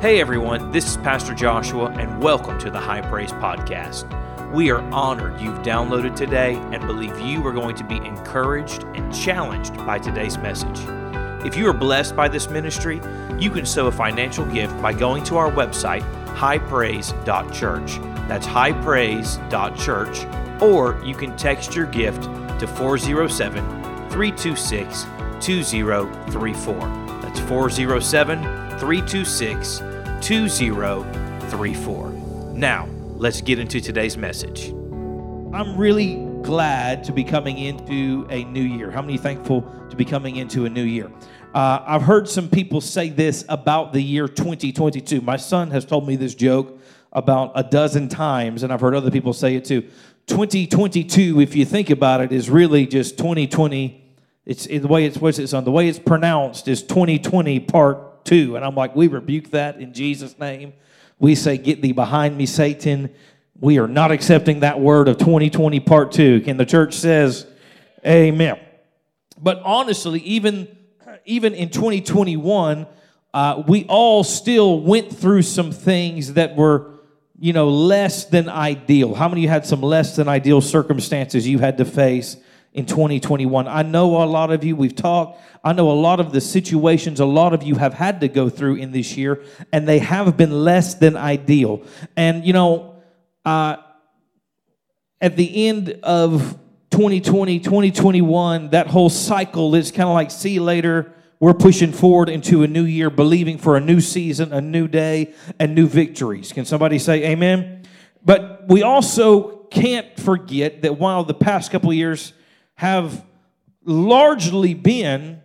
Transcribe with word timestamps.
Hey 0.00 0.18
everyone, 0.18 0.70
this 0.70 0.88
is 0.88 0.96
Pastor 0.96 1.34
Joshua, 1.34 1.90
and 1.90 2.22
welcome 2.22 2.58
to 2.60 2.70
the 2.70 2.80
High 2.80 3.02
Praise 3.02 3.32
Podcast. 3.32 4.08
We 4.50 4.70
are 4.70 4.80
honored 4.94 5.38
you've 5.38 5.58
downloaded 5.58 6.16
today 6.16 6.54
and 6.54 6.86
believe 6.86 7.20
you 7.20 7.46
are 7.46 7.52
going 7.52 7.76
to 7.76 7.84
be 7.84 7.96
encouraged 7.96 8.84
and 8.94 9.14
challenged 9.14 9.76
by 9.84 9.98
today's 9.98 10.38
message. 10.38 10.80
If 11.44 11.54
you 11.54 11.68
are 11.68 11.74
blessed 11.74 12.16
by 12.16 12.28
this 12.28 12.48
ministry, 12.48 13.02
you 13.38 13.50
can 13.50 13.66
sow 13.66 13.88
a 13.88 13.92
financial 13.92 14.46
gift 14.46 14.80
by 14.80 14.94
going 14.94 15.22
to 15.24 15.36
our 15.36 15.52
website, 15.52 16.00
highpraise.church. 16.34 17.98
That's 18.26 18.46
highpraise.church. 18.46 20.62
Or 20.62 20.98
you 21.04 21.14
can 21.14 21.36
text 21.36 21.74
your 21.74 21.84
gift 21.84 22.22
to 22.22 22.66
407 22.66 23.62
326 24.08 25.02
2034. 25.44 26.74
That's 27.20 27.40
407 27.40 28.78
326 28.78 29.89
2034. 30.20 32.10
Now, 32.54 32.88
let's 33.16 33.40
get 33.40 33.58
into 33.58 33.80
today's 33.80 34.16
message. 34.18 34.68
I'm 35.52 35.76
really 35.76 36.26
glad 36.42 37.04
to 37.04 37.12
be 37.12 37.24
coming 37.24 37.58
into 37.58 38.26
a 38.30 38.44
new 38.44 38.62
year. 38.62 38.90
How 38.90 39.02
many 39.02 39.16
thankful 39.18 39.62
to 39.88 39.96
be 39.96 40.04
coming 40.04 40.36
into 40.36 40.66
a 40.66 40.68
new 40.68 40.84
year? 40.84 41.10
Uh, 41.54 41.82
I've 41.86 42.02
heard 42.02 42.28
some 42.28 42.48
people 42.48 42.80
say 42.80 43.08
this 43.08 43.44
about 43.48 43.92
the 43.92 44.00
year 44.00 44.28
2022. 44.28 45.20
My 45.22 45.36
son 45.36 45.70
has 45.70 45.84
told 45.84 46.06
me 46.06 46.16
this 46.16 46.34
joke 46.34 46.78
about 47.12 47.52
a 47.54 47.62
dozen 47.62 48.08
times, 48.08 48.62
and 48.62 48.72
I've 48.72 48.80
heard 48.80 48.94
other 48.94 49.10
people 49.10 49.32
say 49.32 49.56
it 49.56 49.64
too. 49.64 49.82
2022, 50.26 51.40
if 51.40 51.56
you 51.56 51.64
think 51.64 51.90
about 51.90 52.20
it, 52.20 52.30
is 52.30 52.48
really 52.48 52.86
just 52.86 53.18
2020. 53.18 54.14
It's 54.46 54.66
the 54.66 54.86
way 54.86 55.06
it's 55.06 55.18
what's 55.18 55.38
it 55.38 55.52
on 55.54 55.64
the 55.64 55.72
way 55.72 55.88
it's 55.88 55.98
pronounced 55.98 56.68
is 56.68 56.82
2020 56.82 57.60
part 57.60 58.09
two, 58.24 58.56
and 58.56 58.64
I'm 58.64 58.74
like, 58.74 58.94
we 58.94 59.08
rebuke 59.08 59.50
that 59.50 59.80
in 59.80 59.92
Jesus' 59.92 60.38
name. 60.38 60.72
We 61.18 61.34
say, 61.34 61.58
"Get 61.58 61.82
thee 61.82 61.92
behind 61.92 62.36
me, 62.36 62.46
Satan." 62.46 63.10
We 63.60 63.78
are 63.78 63.88
not 63.88 64.10
accepting 64.10 64.60
that 64.60 64.80
word 64.80 65.06
of 65.06 65.18
2020 65.18 65.80
part 65.80 66.12
two. 66.12 66.40
Can 66.40 66.56
the 66.56 66.64
church 66.64 66.94
says, 66.94 67.46
Amen. 68.06 68.58
But 69.38 69.60
honestly, 69.64 70.20
even 70.20 70.68
even 71.26 71.54
in 71.54 71.68
2021, 71.68 72.86
uh, 73.34 73.62
we 73.66 73.84
all 73.84 74.24
still 74.24 74.80
went 74.80 75.14
through 75.14 75.42
some 75.42 75.70
things 75.70 76.34
that 76.34 76.56
were, 76.56 77.00
you 77.38 77.52
know, 77.52 77.68
less 77.68 78.24
than 78.24 78.48
ideal. 78.48 79.14
How 79.14 79.28
many 79.28 79.42
of 79.42 79.44
you 79.44 79.48
had 79.48 79.66
some 79.66 79.82
less 79.82 80.16
than 80.16 80.28
ideal 80.28 80.60
circumstances 80.60 81.46
you 81.46 81.58
had 81.58 81.78
to 81.78 81.84
face 81.84 82.36
in 82.72 82.86
2021? 82.86 83.66
I 83.68 83.82
know 83.82 84.22
a 84.22 84.24
lot 84.24 84.50
of 84.50 84.64
you, 84.64 84.76
we've 84.76 84.94
talked. 84.94 85.40
I 85.62 85.72
know 85.72 85.90
a 85.90 85.92
lot 85.92 86.20
of 86.20 86.32
the 86.32 86.40
situations 86.40 87.20
a 87.20 87.24
lot 87.24 87.52
of 87.52 87.62
you 87.62 87.74
have 87.76 87.94
had 87.94 88.20
to 88.20 88.28
go 88.28 88.48
through 88.48 88.76
in 88.76 88.92
this 88.92 89.16
year, 89.16 89.42
and 89.72 89.86
they 89.86 89.98
have 89.98 90.36
been 90.36 90.64
less 90.64 90.94
than 90.94 91.16
ideal. 91.16 91.82
And, 92.16 92.44
you 92.44 92.52
know, 92.52 92.96
uh, 93.44 93.76
at 95.20 95.36
the 95.36 95.68
end 95.68 95.98
of 96.02 96.58
2020, 96.90 97.60
2021, 97.60 98.70
that 98.70 98.86
whole 98.86 99.10
cycle 99.10 99.74
is 99.74 99.92
kind 99.92 100.08
of 100.08 100.14
like 100.14 100.30
see 100.30 100.50
you 100.50 100.62
later. 100.62 101.12
We're 101.38 101.54
pushing 101.54 101.92
forward 101.92 102.28
into 102.28 102.62
a 102.62 102.66
new 102.66 102.84
year, 102.84 103.08
believing 103.10 103.58
for 103.58 103.76
a 103.76 103.80
new 103.80 104.00
season, 104.00 104.52
a 104.52 104.60
new 104.60 104.88
day, 104.88 105.32
and 105.58 105.74
new 105.74 105.86
victories. 105.86 106.52
Can 106.52 106.64
somebody 106.64 106.98
say 106.98 107.30
amen? 107.30 107.84
But 108.24 108.68
we 108.68 108.82
also 108.82 109.64
can't 109.70 110.18
forget 110.18 110.82
that 110.82 110.98
while 110.98 111.24
the 111.24 111.34
past 111.34 111.70
couple 111.70 111.92
years 111.92 112.32
have 112.80 113.26
largely 113.84 114.72
been 114.72 115.42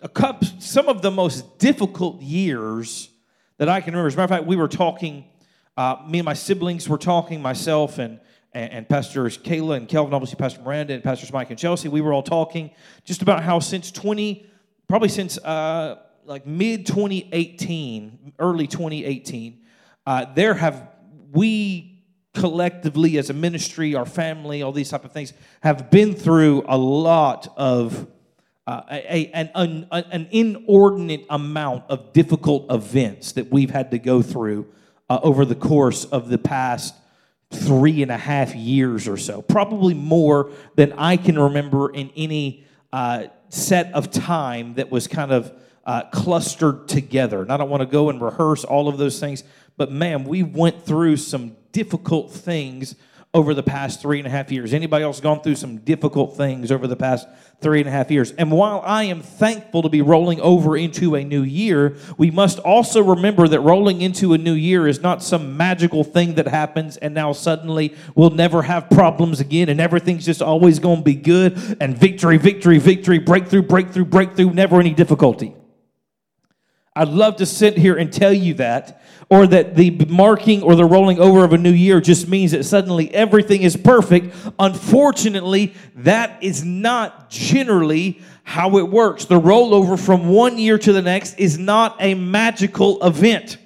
a 0.00 0.36
some 0.58 0.88
of 0.88 1.00
the 1.00 1.12
most 1.12 1.60
difficult 1.60 2.20
years 2.20 3.08
that 3.58 3.68
I 3.68 3.80
can 3.80 3.94
remember. 3.94 4.08
As 4.08 4.14
a 4.14 4.16
matter 4.16 4.24
of 4.24 4.38
fact, 4.40 4.46
we 4.48 4.56
were 4.56 4.66
talking, 4.66 5.26
uh, 5.76 5.98
me 6.08 6.18
and 6.18 6.26
my 6.26 6.34
siblings 6.34 6.88
were 6.88 6.98
talking, 6.98 7.40
myself 7.40 7.98
and 7.98 8.18
and, 8.52 8.72
and 8.72 8.88
Pastors 8.88 9.38
Kayla 9.38 9.76
and 9.76 9.88
Kelvin, 9.88 10.12
obviously 10.12 10.38
Pastor 10.38 10.60
Miranda 10.60 10.94
and 10.94 11.04
Pastors 11.04 11.32
Mike 11.32 11.50
and 11.50 11.58
Chelsea, 11.58 11.88
we 11.88 12.00
were 12.00 12.12
all 12.12 12.24
talking 12.24 12.72
just 13.04 13.22
about 13.22 13.44
how 13.44 13.60
since 13.60 13.92
20, 13.92 14.44
probably 14.88 15.08
since 15.08 15.38
uh, 15.38 16.00
like 16.24 16.48
mid 16.48 16.84
2018, 16.84 18.32
early 18.40 18.66
2018, 18.66 19.60
uh, 20.04 20.34
there 20.34 20.54
have 20.54 20.88
we 21.30 21.95
collectively 22.36 23.16
as 23.16 23.30
a 23.30 23.34
ministry, 23.34 23.94
our 23.94 24.04
family, 24.04 24.62
all 24.62 24.72
these 24.72 24.90
type 24.90 25.04
of 25.04 25.12
things 25.12 25.32
have 25.62 25.90
been 25.90 26.14
through 26.14 26.64
a 26.68 26.76
lot 26.76 27.48
of 27.56 28.06
uh, 28.66 28.82
a, 28.90 29.30
an, 29.32 29.86
an, 29.92 30.28
inordinate 30.32 31.24
amount 31.30 31.84
of 31.88 32.12
difficult 32.12 32.66
events 32.68 33.32
that 33.32 33.50
we've 33.50 33.70
had 33.70 33.92
to 33.92 33.98
go 33.98 34.20
through 34.20 34.66
uh, 35.08 35.20
over 35.22 35.44
the 35.44 35.54
course 35.54 36.04
of 36.04 36.28
the 36.28 36.36
past 36.36 36.94
three 37.52 38.02
and 38.02 38.10
a 38.10 38.16
half 38.16 38.56
years 38.56 39.06
or 39.06 39.16
so, 39.16 39.40
probably 39.40 39.94
more 39.94 40.50
than 40.74 40.92
I 40.94 41.16
can 41.16 41.38
remember 41.38 41.90
in 41.90 42.10
any 42.16 42.64
uh, 42.92 43.26
set 43.50 43.92
of 43.94 44.10
time 44.10 44.74
that 44.74 44.90
was 44.90 45.06
kind 45.06 45.30
of 45.30 45.52
uh, 45.84 46.02
clustered 46.10 46.88
together. 46.88 47.42
And 47.42 47.52
I 47.52 47.56
don't 47.56 47.70
want 47.70 47.82
to 47.82 47.86
go 47.86 48.10
and 48.10 48.20
rehearse 48.20 48.64
all 48.64 48.88
of 48.88 48.98
those 48.98 49.20
things, 49.20 49.44
but 49.76 49.92
man, 49.92 50.24
we 50.24 50.42
went 50.42 50.84
through 50.84 51.18
some 51.18 51.56
difficult 51.76 52.32
things 52.32 52.96
over 53.34 53.52
the 53.52 53.62
past 53.62 54.00
three 54.00 54.16
and 54.16 54.26
a 54.26 54.30
half 54.30 54.50
years. 54.50 54.72
Anybody 54.72 55.04
else 55.04 55.20
gone 55.20 55.42
through 55.42 55.56
some 55.56 55.76
difficult 55.76 56.34
things 56.34 56.72
over 56.72 56.86
the 56.86 56.96
past 56.96 57.28
three 57.60 57.80
and 57.80 57.86
a 57.86 57.92
half 57.92 58.10
years? 58.10 58.32
And 58.32 58.50
while 58.50 58.82
I 58.82 59.04
am 59.04 59.20
thankful 59.20 59.82
to 59.82 59.90
be 59.90 60.00
rolling 60.00 60.40
over 60.40 60.74
into 60.74 61.16
a 61.16 61.22
new 61.22 61.42
year, 61.42 61.98
we 62.16 62.30
must 62.30 62.58
also 62.60 63.02
remember 63.02 63.46
that 63.46 63.60
rolling 63.60 64.00
into 64.00 64.32
a 64.32 64.38
new 64.38 64.54
year 64.54 64.88
is 64.88 65.02
not 65.02 65.22
some 65.22 65.54
magical 65.58 66.02
thing 66.02 66.36
that 66.36 66.48
happens 66.48 66.96
and 66.96 67.12
now 67.12 67.34
suddenly 67.34 67.94
we'll 68.14 68.30
never 68.30 68.62
have 68.62 68.88
problems 68.88 69.38
again 69.38 69.68
and 69.68 69.78
everything's 69.82 70.24
just 70.24 70.40
always 70.40 70.78
going 70.78 71.00
to 71.00 71.04
be 71.04 71.14
good 71.14 71.76
and 71.78 71.94
victory, 71.98 72.38
victory, 72.38 72.78
victory, 72.78 73.18
breakthrough, 73.18 73.60
breakthrough, 73.60 74.06
breakthrough, 74.06 74.50
never 74.50 74.80
any 74.80 74.94
difficulty. 74.94 75.54
I'd 76.96 77.08
love 77.08 77.36
to 77.36 77.44
sit 77.44 77.76
here 77.76 77.96
and 77.96 78.10
tell 78.10 78.32
you 78.32 78.54
that, 78.54 79.02
or 79.28 79.46
that 79.46 79.74
the 79.74 79.90
marking 80.08 80.62
or 80.62 80.76
the 80.76 80.84
rolling 80.84 81.18
over 81.18 81.44
of 81.44 81.52
a 81.52 81.58
new 81.58 81.72
year 81.72 82.00
just 82.00 82.28
means 82.28 82.52
that 82.52 82.64
suddenly 82.64 83.12
everything 83.12 83.62
is 83.62 83.76
perfect. 83.76 84.34
Unfortunately, 84.58 85.74
that 85.96 86.42
is 86.42 86.64
not 86.64 87.28
generally 87.28 88.20
how 88.44 88.78
it 88.78 88.88
works. 88.88 89.24
The 89.24 89.40
rollover 89.40 89.98
from 89.98 90.28
one 90.28 90.58
year 90.58 90.78
to 90.78 90.92
the 90.92 91.02
next 91.02 91.38
is 91.38 91.58
not 91.58 91.96
a 91.98 92.14
magical 92.14 93.04
event. 93.04 93.58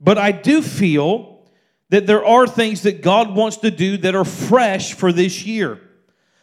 But 0.00 0.18
I 0.18 0.32
do 0.32 0.62
feel 0.62 1.48
that 1.90 2.08
there 2.08 2.24
are 2.24 2.48
things 2.48 2.82
that 2.82 3.02
God 3.02 3.36
wants 3.36 3.58
to 3.58 3.70
do 3.70 3.96
that 3.98 4.16
are 4.16 4.24
fresh 4.24 4.94
for 4.94 5.12
this 5.12 5.44
year 5.46 5.80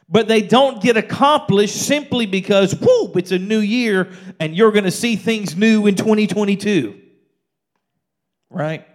but 0.10 0.28
they 0.28 0.42
don't 0.42 0.80
get 0.80 0.96
accomplished 0.96 1.76
simply 1.76 2.28
because, 2.28 2.76
whoop, 2.76 3.18
it's 3.18 3.32
a 3.32 3.40
new 3.40 3.58
year 3.58 4.10
and 4.40 4.56
you're 4.56 4.72
going 4.72 4.84
to 4.84 4.92
see 4.92 5.16
things 5.16 5.56
new 5.56 5.88
in 5.88 5.96
2022. 5.96 7.03
Right? 8.54 8.86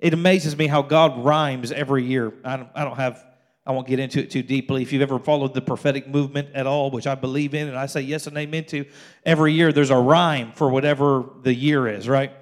It 0.00 0.14
amazes 0.14 0.56
me 0.56 0.66
how 0.66 0.82
God 0.82 1.24
rhymes 1.24 1.72
every 1.72 2.04
year. 2.04 2.32
I 2.42 2.56
don't, 2.56 2.68
I 2.74 2.84
don't 2.84 2.96
have, 2.96 3.24
I 3.66 3.72
won't 3.72 3.86
get 3.86 3.98
into 3.98 4.20
it 4.20 4.30
too 4.30 4.42
deeply. 4.42 4.82
If 4.82 4.92
you've 4.92 5.02
ever 5.02 5.18
followed 5.18 5.52
the 5.52 5.60
prophetic 5.60 6.08
movement 6.08 6.48
at 6.54 6.66
all, 6.66 6.90
which 6.90 7.06
I 7.06 7.14
believe 7.14 7.54
in 7.54 7.68
and 7.68 7.76
I 7.76 7.84
say 7.86 8.00
yes 8.00 8.26
and 8.26 8.36
amen 8.36 8.64
to, 8.66 8.86
every 9.26 9.52
year 9.52 9.72
there's 9.72 9.90
a 9.90 9.98
rhyme 9.98 10.52
for 10.52 10.70
whatever 10.70 11.24
the 11.42 11.54
year 11.54 11.86
is, 11.86 12.08
right? 12.08 12.32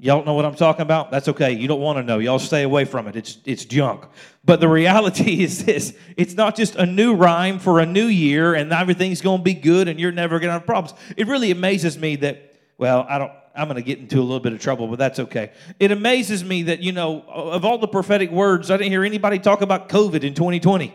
Y'all 0.00 0.24
know 0.24 0.34
what 0.34 0.44
I'm 0.44 0.54
talking 0.54 0.82
about? 0.82 1.10
That's 1.10 1.28
okay. 1.28 1.52
You 1.52 1.68
don't 1.68 1.80
want 1.80 1.98
to 1.98 2.02
know. 2.02 2.18
Y'all 2.18 2.38
stay 2.38 2.62
away 2.62 2.86
from 2.86 3.06
it. 3.06 3.14
It's, 3.14 3.38
it's 3.44 3.66
junk. 3.66 4.06
But 4.44 4.58
the 4.58 4.68
reality 4.68 5.42
is 5.44 5.64
this 5.64 5.96
it's 6.16 6.34
not 6.34 6.56
just 6.56 6.74
a 6.74 6.86
new 6.86 7.14
rhyme 7.14 7.60
for 7.60 7.78
a 7.78 7.86
new 7.86 8.06
year 8.06 8.54
and 8.54 8.72
everything's 8.72 9.20
going 9.20 9.38
to 9.38 9.44
be 9.44 9.54
good 9.54 9.86
and 9.86 10.00
you're 10.00 10.10
never 10.10 10.40
going 10.40 10.48
to 10.48 10.54
have 10.54 10.66
problems. 10.66 10.98
It 11.16 11.28
really 11.28 11.52
amazes 11.52 11.98
me 11.98 12.16
that, 12.16 12.56
well, 12.78 13.06
I 13.08 13.18
don't. 13.18 13.32
I'm 13.54 13.66
going 13.68 13.76
to 13.76 13.82
get 13.82 13.98
into 13.98 14.18
a 14.18 14.22
little 14.22 14.40
bit 14.40 14.52
of 14.52 14.60
trouble, 14.60 14.86
but 14.86 14.98
that's 14.98 15.18
okay. 15.18 15.52
It 15.78 15.90
amazes 15.90 16.44
me 16.44 16.64
that, 16.64 16.80
you 16.80 16.92
know, 16.92 17.22
of 17.28 17.64
all 17.64 17.78
the 17.78 17.88
prophetic 17.88 18.30
words, 18.30 18.70
I 18.70 18.76
didn't 18.76 18.92
hear 18.92 19.04
anybody 19.04 19.38
talk 19.38 19.60
about 19.60 19.88
COVID 19.88 20.22
in 20.22 20.34
2020. 20.34 20.94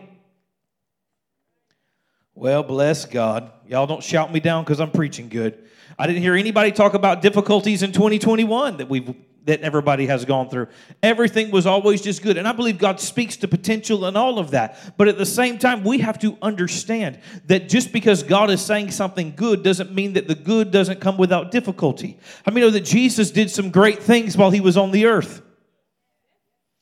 Well, 2.34 2.62
bless 2.62 3.04
God. 3.04 3.50
Y'all 3.66 3.86
don't 3.86 4.02
shout 4.02 4.32
me 4.32 4.40
down 4.40 4.64
because 4.64 4.80
I'm 4.80 4.90
preaching 4.90 5.28
good. 5.28 5.58
I 5.98 6.06
didn't 6.06 6.22
hear 6.22 6.34
anybody 6.34 6.72
talk 6.72 6.94
about 6.94 7.22
difficulties 7.22 7.82
in 7.82 7.92
2021 7.92 8.76
that 8.78 8.88
we've 8.88 9.14
that 9.46 9.62
everybody 9.62 10.06
has 10.06 10.24
gone 10.24 10.48
through. 10.48 10.68
Everything 11.02 11.50
was 11.50 11.66
always 11.66 12.02
just 12.02 12.22
good. 12.22 12.36
And 12.36 12.46
I 12.46 12.52
believe 12.52 12.78
God 12.78 13.00
speaks 13.00 13.36
to 13.38 13.48
potential 13.48 14.04
and 14.04 14.16
all 14.16 14.38
of 14.38 14.50
that. 14.50 14.96
But 14.96 15.08
at 15.08 15.18
the 15.18 15.26
same 15.26 15.58
time, 15.58 15.82
we 15.82 15.98
have 15.98 16.18
to 16.20 16.36
understand 16.42 17.18
that 17.46 17.68
just 17.68 17.92
because 17.92 18.22
God 18.22 18.50
is 18.50 18.60
saying 18.60 18.90
something 18.90 19.34
good 19.34 19.62
doesn't 19.62 19.92
mean 19.92 20.12
that 20.12 20.28
the 20.28 20.34
good 20.34 20.70
doesn't 20.70 21.00
come 21.00 21.16
without 21.16 21.50
difficulty. 21.50 22.18
I 22.44 22.50
mean, 22.50 22.66
know 22.66 22.70
that 22.70 22.84
Jesus 22.84 23.30
did 23.30 23.50
some 23.50 23.70
great 23.70 24.02
things 24.02 24.36
while 24.36 24.50
he 24.50 24.60
was 24.60 24.76
on 24.76 24.90
the 24.90 25.06
earth 25.06 25.42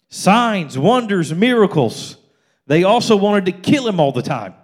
signs, 0.08 0.78
wonders, 0.78 1.34
miracles. 1.34 2.16
They 2.66 2.84
also 2.84 3.16
wanted 3.16 3.46
to 3.46 3.52
kill 3.52 3.86
him 3.86 3.98
all 3.98 4.12
the 4.12 4.22
time. 4.22 4.54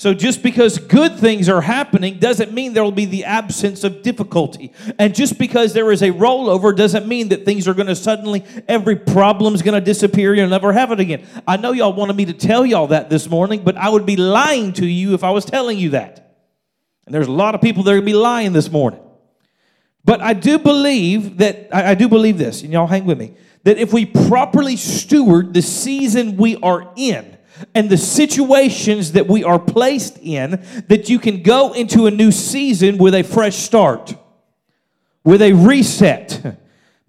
So 0.00 0.14
just 0.14 0.42
because 0.42 0.78
good 0.78 1.18
things 1.18 1.46
are 1.50 1.60
happening 1.60 2.18
doesn't 2.18 2.54
mean 2.54 2.72
there 2.72 2.82
will 2.82 2.90
be 2.90 3.04
the 3.04 3.26
absence 3.26 3.84
of 3.84 4.00
difficulty. 4.00 4.72
And 4.98 5.14
just 5.14 5.38
because 5.38 5.74
there 5.74 5.92
is 5.92 6.00
a 6.00 6.08
rollover 6.08 6.74
doesn't 6.74 7.06
mean 7.06 7.28
that 7.28 7.44
things 7.44 7.68
are 7.68 7.74
going 7.74 7.86
to 7.86 7.94
suddenly, 7.94 8.42
every 8.66 8.96
problem's 8.96 9.60
going 9.60 9.78
to 9.78 9.84
disappear. 9.84 10.34
You'll 10.34 10.48
never 10.48 10.72
have 10.72 10.90
it 10.90 11.00
again. 11.00 11.26
I 11.46 11.58
know 11.58 11.72
y'all 11.72 11.92
wanted 11.92 12.16
me 12.16 12.24
to 12.24 12.32
tell 12.32 12.64
y'all 12.64 12.86
that 12.86 13.10
this 13.10 13.28
morning, 13.28 13.62
but 13.62 13.76
I 13.76 13.90
would 13.90 14.06
be 14.06 14.16
lying 14.16 14.72
to 14.72 14.86
you 14.86 15.12
if 15.12 15.22
I 15.22 15.32
was 15.32 15.44
telling 15.44 15.76
you 15.76 15.90
that. 15.90 16.34
And 17.04 17.14
there's 17.14 17.26
a 17.26 17.32
lot 17.32 17.54
of 17.54 17.60
people 17.60 17.82
that 17.82 17.90
are 17.90 17.96
going 17.96 18.06
to 18.06 18.12
be 18.12 18.14
lying 18.14 18.54
this 18.54 18.70
morning. 18.70 19.00
But 20.02 20.22
I 20.22 20.32
do 20.32 20.58
believe 20.58 21.36
that, 21.36 21.68
I, 21.70 21.90
I 21.90 21.94
do 21.94 22.08
believe 22.08 22.38
this, 22.38 22.62
and 22.62 22.72
y'all 22.72 22.86
hang 22.86 23.04
with 23.04 23.18
me, 23.18 23.34
that 23.64 23.76
if 23.76 23.92
we 23.92 24.06
properly 24.06 24.76
steward 24.76 25.52
the 25.52 25.60
season 25.60 26.38
we 26.38 26.56
are 26.62 26.90
in, 26.96 27.36
and 27.74 27.88
the 27.90 27.96
situations 27.96 29.12
that 29.12 29.26
we 29.26 29.44
are 29.44 29.58
placed 29.58 30.18
in 30.18 30.64
that 30.88 31.08
you 31.08 31.18
can 31.18 31.42
go 31.42 31.72
into 31.72 32.06
a 32.06 32.10
new 32.10 32.32
season 32.32 32.98
with 32.98 33.14
a 33.14 33.22
fresh 33.22 33.56
start, 33.56 34.14
with 35.24 35.42
a 35.42 35.52
reset. 35.52 36.40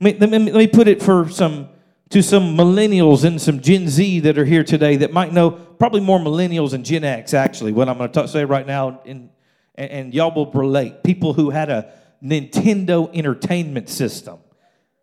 Let 0.03 0.19
me, 0.19 0.39
let 0.39 0.56
me 0.56 0.65
put 0.65 0.88
it 0.88 1.00
for 1.00 1.30
some 1.30 1.69
to 2.09 2.21
some 2.21 2.57
millennials 2.57 3.24
and 3.24 3.39
some 3.39 3.62
Gen 3.62 3.88
Z 3.88 4.21
that 4.21 4.38
are 4.38 4.45
here 4.45 4.63
today 4.63 4.98
that 4.98 5.13
might 5.13 5.31
know 5.31 5.51
probably 5.51 6.01
more 6.01 6.19
millennials 6.19 6.74
and 6.74 6.83
Gen 6.83 7.03
X 7.03 7.36
actually 7.36 7.71
what 7.71 7.88
I'm 7.88 8.00
going 8.00 8.12
to 8.12 8.27
say 8.27 8.44
right 8.44 8.65
now 8.65 9.00
and, 9.06 9.30
and 9.75 10.12
y'all 10.13 10.33
will 10.33 10.51
relate 10.51 11.03
people 11.03 11.33
who 11.33 11.51
had 11.51 11.69
a 11.69 11.94
Nintendo 12.21 13.15
entertainment 13.15 13.89
system 13.89 14.39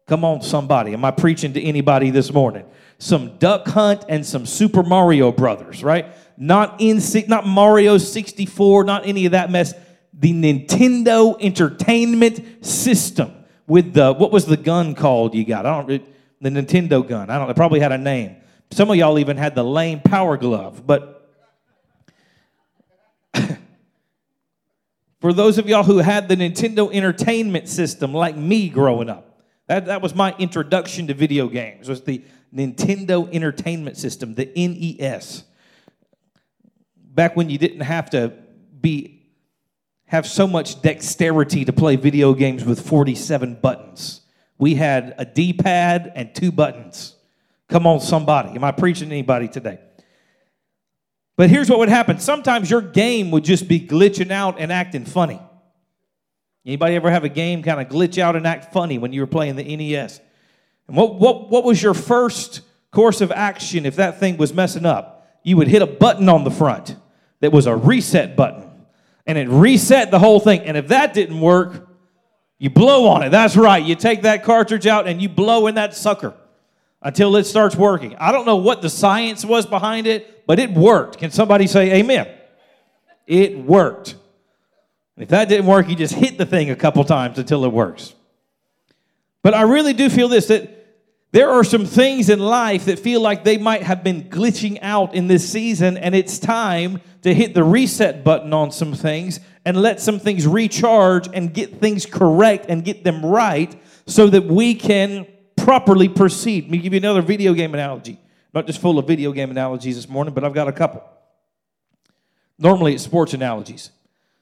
come 0.09 0.25
on 0.25 0.43
somebody 0.43 0.93
am 0.93 1.05
I 1.05 1.13
preaching 1.13 1.53
to 1.53 1.63
anybody 1.63 2.11
this 2.11 2.33
morning 2.33 2.65
some 2.99 3.37
Duck 3.39 3.67
Hunt, 3.69 4.05
and 4.09 4.27
some 4.27 4.45
Super 4.45 4.83
Mario 4.83 5.31
Brothers, 5.31 5.85
right? 5.85 6.07
Not 6.37 6.81
in 6.81 7.01
not 7.29 7.47
Mario 7.47 7.97
64, 7.97 8.85
not 8.85 9.07
any 9.07 9.27
of 9.27 9.33
that 9.33 9.51
mess. 9.51 9.73
The 10.13 10.33
Nintendo 10.33 11.37
Entertainment 11.41 12.67
System 12.67 13.33
with 13.69 13.95
the 13.95 14.13
what 14.13 14.33
was 14.33 14.47
the 14.47 14.57
gun 14.57 14.97
called? 14.97 15.35
You 15.35 15.45
got 15.45 15.65
I 15.65 15.81
don't 15.81 16.05
the 16.41 16.51
Nintendo 16.51 17.07
gun. 17.07 17.31
I 17.31 17.39
don't. 17.39 17.49
It 17.49 17.57
probably 17.57 17.81
had 17.81 17.93
a 17.93 17.99
name. 17.99 18.37
Some 18.73 18.91
of 18.91 18.97
y'all 18.97 19.19
even 19.19 19.37
had 19.37 19.55
the 19.55 19.65
lame 19.65 20.01
power 20.01 20.37
glove, 20.37 20.87
but. 20.87 21.15
For 25.21 25.33
those 25.33 25.59
of 25.59 25.69
y'all 25.69 25.83
who 25.83 25.99
had 25.99 26.29
the 26.29 26.37
Nintendo 26.37 26.93
Entertainment 26.93 27.69
System, 27.69 28.15
like 28.15 28.37
me 28.37 28.69
growing 28.69 29.11
up, 29.11 29.28
that, 29.69 29.87
that 29.87 30.03
was 30.03 30.15
my 30.15 30.35
introduction 30.39 31.07
to 31.07 31.15
video 31.15 31.49
games. 31.49 31.89
Was 31.89 32.03
the 32.03 32.23
Nintendo 32.55 33.33
Entertainment 33.33 33.97
System, 33.97 34.35
the 34.35 34.47
NES. 34.57 35.45
Back 36.97 37.37
when 37.37 37.51
you 37.51 37.59
didn't 37.59 37.81
have 37.81 38.11
to 38.11 38.33
be 38.81 39.15
have 40.07 40.27
so 40.27 40.47
much 40.47 40.81
dexterity 40.81 41.67
to 41.67 41.73
play 41.73 41.97
video 41.97 42.33
games 42.33 42.65
with 42.65 42.81
47 42.81 43.57
buttons. 43.57 44.23
We 44.57 44.75
had 44.75 45.15
a 45.19 45.27
D-pad 45.27 46.13
and 46.15 46.35
two 46.35 46.51
buttons. 46.51 47.15
Come 47.69 47.87
on, 47.87 48.01
somebody. 48.01 48.51
Am 48.51 48.65
I 48.65 48.73
preaching 48.73 49.11
to 49.11 49.15
anybody 49.15 49.49
today? 49.49 49.79
But 51.37 51.51
here's 51.51 51.69
what 51.69 51.79
would 51.81 51.91
happen. 51.91 52.21
Sometimes 52.21 52.71
your 52.71 52.81
game 52.81 53.31
would 53.33 53.45
just 53.45 53.69
be 53.69 53.79
glitching 53.87 54.31
out 54.31 54.59
and 54.59 54.73
acting 54.73 55.05
funny. 55.05 55.41
Anybody 56.69 56.97
ever 56.97 57.11
have 57.11 57.25
a 57.25 57.31
game 57.31 57.63
kind 57.63 57.81
of 57.81 57.89
glitch 57.89 58.19
out 58.19 58.37
and 58.37 58.47
act 58.47 58.75
funny 58.75 58.99
when 58.99 59.11
you 59.11 59.23
were 59.23 59.27
playing 59.27 59.57
the 59.57 59.75
NES? 59.75 60.21
And 60.87 60.95
what, 60.95 61.15
what, 61.15 61.49
what 61.49 61.65
was 61.65 61.83
your 61.83 61.95
first 61.95 62.61
course 62.91 63.23
of 63.23 63.33
action 63.33 63.87
if 63.87 63.97
that 63.97 64.21
thing 64.21 64.37
was 64.37 64.53
messing 64.53 64.85
up? 64.85 65.27
You 65.43 65.57
would 65.57 65.69
hit 65.69 65.81
a 65.81 65.87
button 65.87 66.29
on 66.29 66.45
the 66.45 66.51
front 66.51 66.95
that 67.41 67.53
was 67.53 67.65
a 67.65 67.75
reset 67.75 68.37
button. 68.37 68.69
And 69.27 69.39
it 69.39 69.49
reset 69.49 70.11
the 70.11 70.19
whole 70.19 70.41
thing. 70.41 70.61
And 70.61 70.77
if 70.77 70.89
that 70.89 71.15
didn't 71.15 71.41
work, 71.41 71.89
you 72.59 72.69
blow 72.69 73.09
on 73.09 73.23
it. 73.23 73.31
That's 73.31 73.57
right. 73.57 73.83
You 73.83 73.95
take 73.95 74.23
that 74.23 74.45
cartridge 74.45 74.87
out 74.87 75.09
and 75.09 75.23
you 75.23 75.31
blow 75.31 75.69
in 75.69 75.77
that 75.77 75.95
sucker 75.95 76.35
until 77.01 77.35
it 77.37 77.45
starts 77.45 77.77
working. 77.77 78.15
I 78.17 78.31
don't 78.31 78.45
know 78.45 78.57
what 78.57 78.83
the 78.83 78.91
science 78.91 79.43
was 79.43 79.65
behind 79.65 80.07
it, 80.07 80.47
but 80.47 80.59
it 80.59 80.71
worked. 80.73 81.17
Can 81.17 81.31
somebody 81.31 81.67
say 81.67 81.95
amen? 81.95 82.29
It 83.27 83.57
worked. 83.57 84.17
If 85.19 85.29
that 85.29 85.49
didn't 85.49 85.67
work, 85.67 85.89
you 85.89 85.97
just 85.97 86.15
hit 86.15 86.39
the 86.39 86.47
thing 86.47 86.71
a 86.71 86.77
couple 86.77 87.03
times 87.05 87.39
until 87.39 87.65
it 87.65 87.73
works. 87.73 88.15
But 89.43 89.55
I 89.55 89.63
really 89.63 89.93
do 89.93 90.09
feel 90.09 90.29
this 90.29 90.47
that 90.47 90.79
there 91.31 91.51
are 91.51 91.65
some 91.65 91.85
things 91.85 92.31
in 92.31 92.39
life 92.39 92.87
that 92.87 92.99
feel 92.99 93.21
like 93.21 93.45
they 93.45 93.59
might 93.59 93.83
have 93.83 94.03
been 94.03 94.25
glitching 94.25 94.79
out 94.81 95.15
in 95.15 95.29
this 95.29 95.51
season, 95.51 95.99
and 95.99 96.15
it's 96.15 96.39
time 96.39 97.03
to 97.23 97.35
hit 97.35 97.53
the 97.53 97.65
reset 97.65 98.25
button 98.25 98.55
on 98.55 98.71
some 98.71 98.95
things 98.95 99.41
and 99.65 99.77
let 99.77 100.01
some 100.01 100.19
things 100.19 100.47
recharge 100.47 101.29
and 101.35 101.53
get 101.53 101.81
things 101.81 102.07
correct 102.07 102.67
and 102.69 102.85
get 102.85 103.05
them 103.05 103.27
right 103.27 103.79
so 104.07 104.29
that 104.29 104.45
we 104.47 104.75
can 104.75 105.27
properly 105.57 106.09
proceed. 106.09 106.65
Let 106.65 106.71
me 106.71 106.79
give 106.79 106.95
you 106.95 106.99
another 106.99 107.21
video 107.21 107.53
game 107.53 107.75
analogy. 107.75 108.13
I'm 108.13 108.19
not 108.55 108.67
just 108.67 108.81
full 108.81 108.99
of 108.99 109.07
video 109.07 109.33
game 109.33 109.51
analogies 109.51 109.97
this 109.97 110.09
morning, 110.09 110.33
but 110.33 110.45
I've 110.45 110.55
got 110.55 110.69
a 110.69 110.73
couple. 110.73 111.05
Normally, 112.59 112.95
it's 112.95 113.05
sports 113.05 113.35
analogies. 113.35 113.91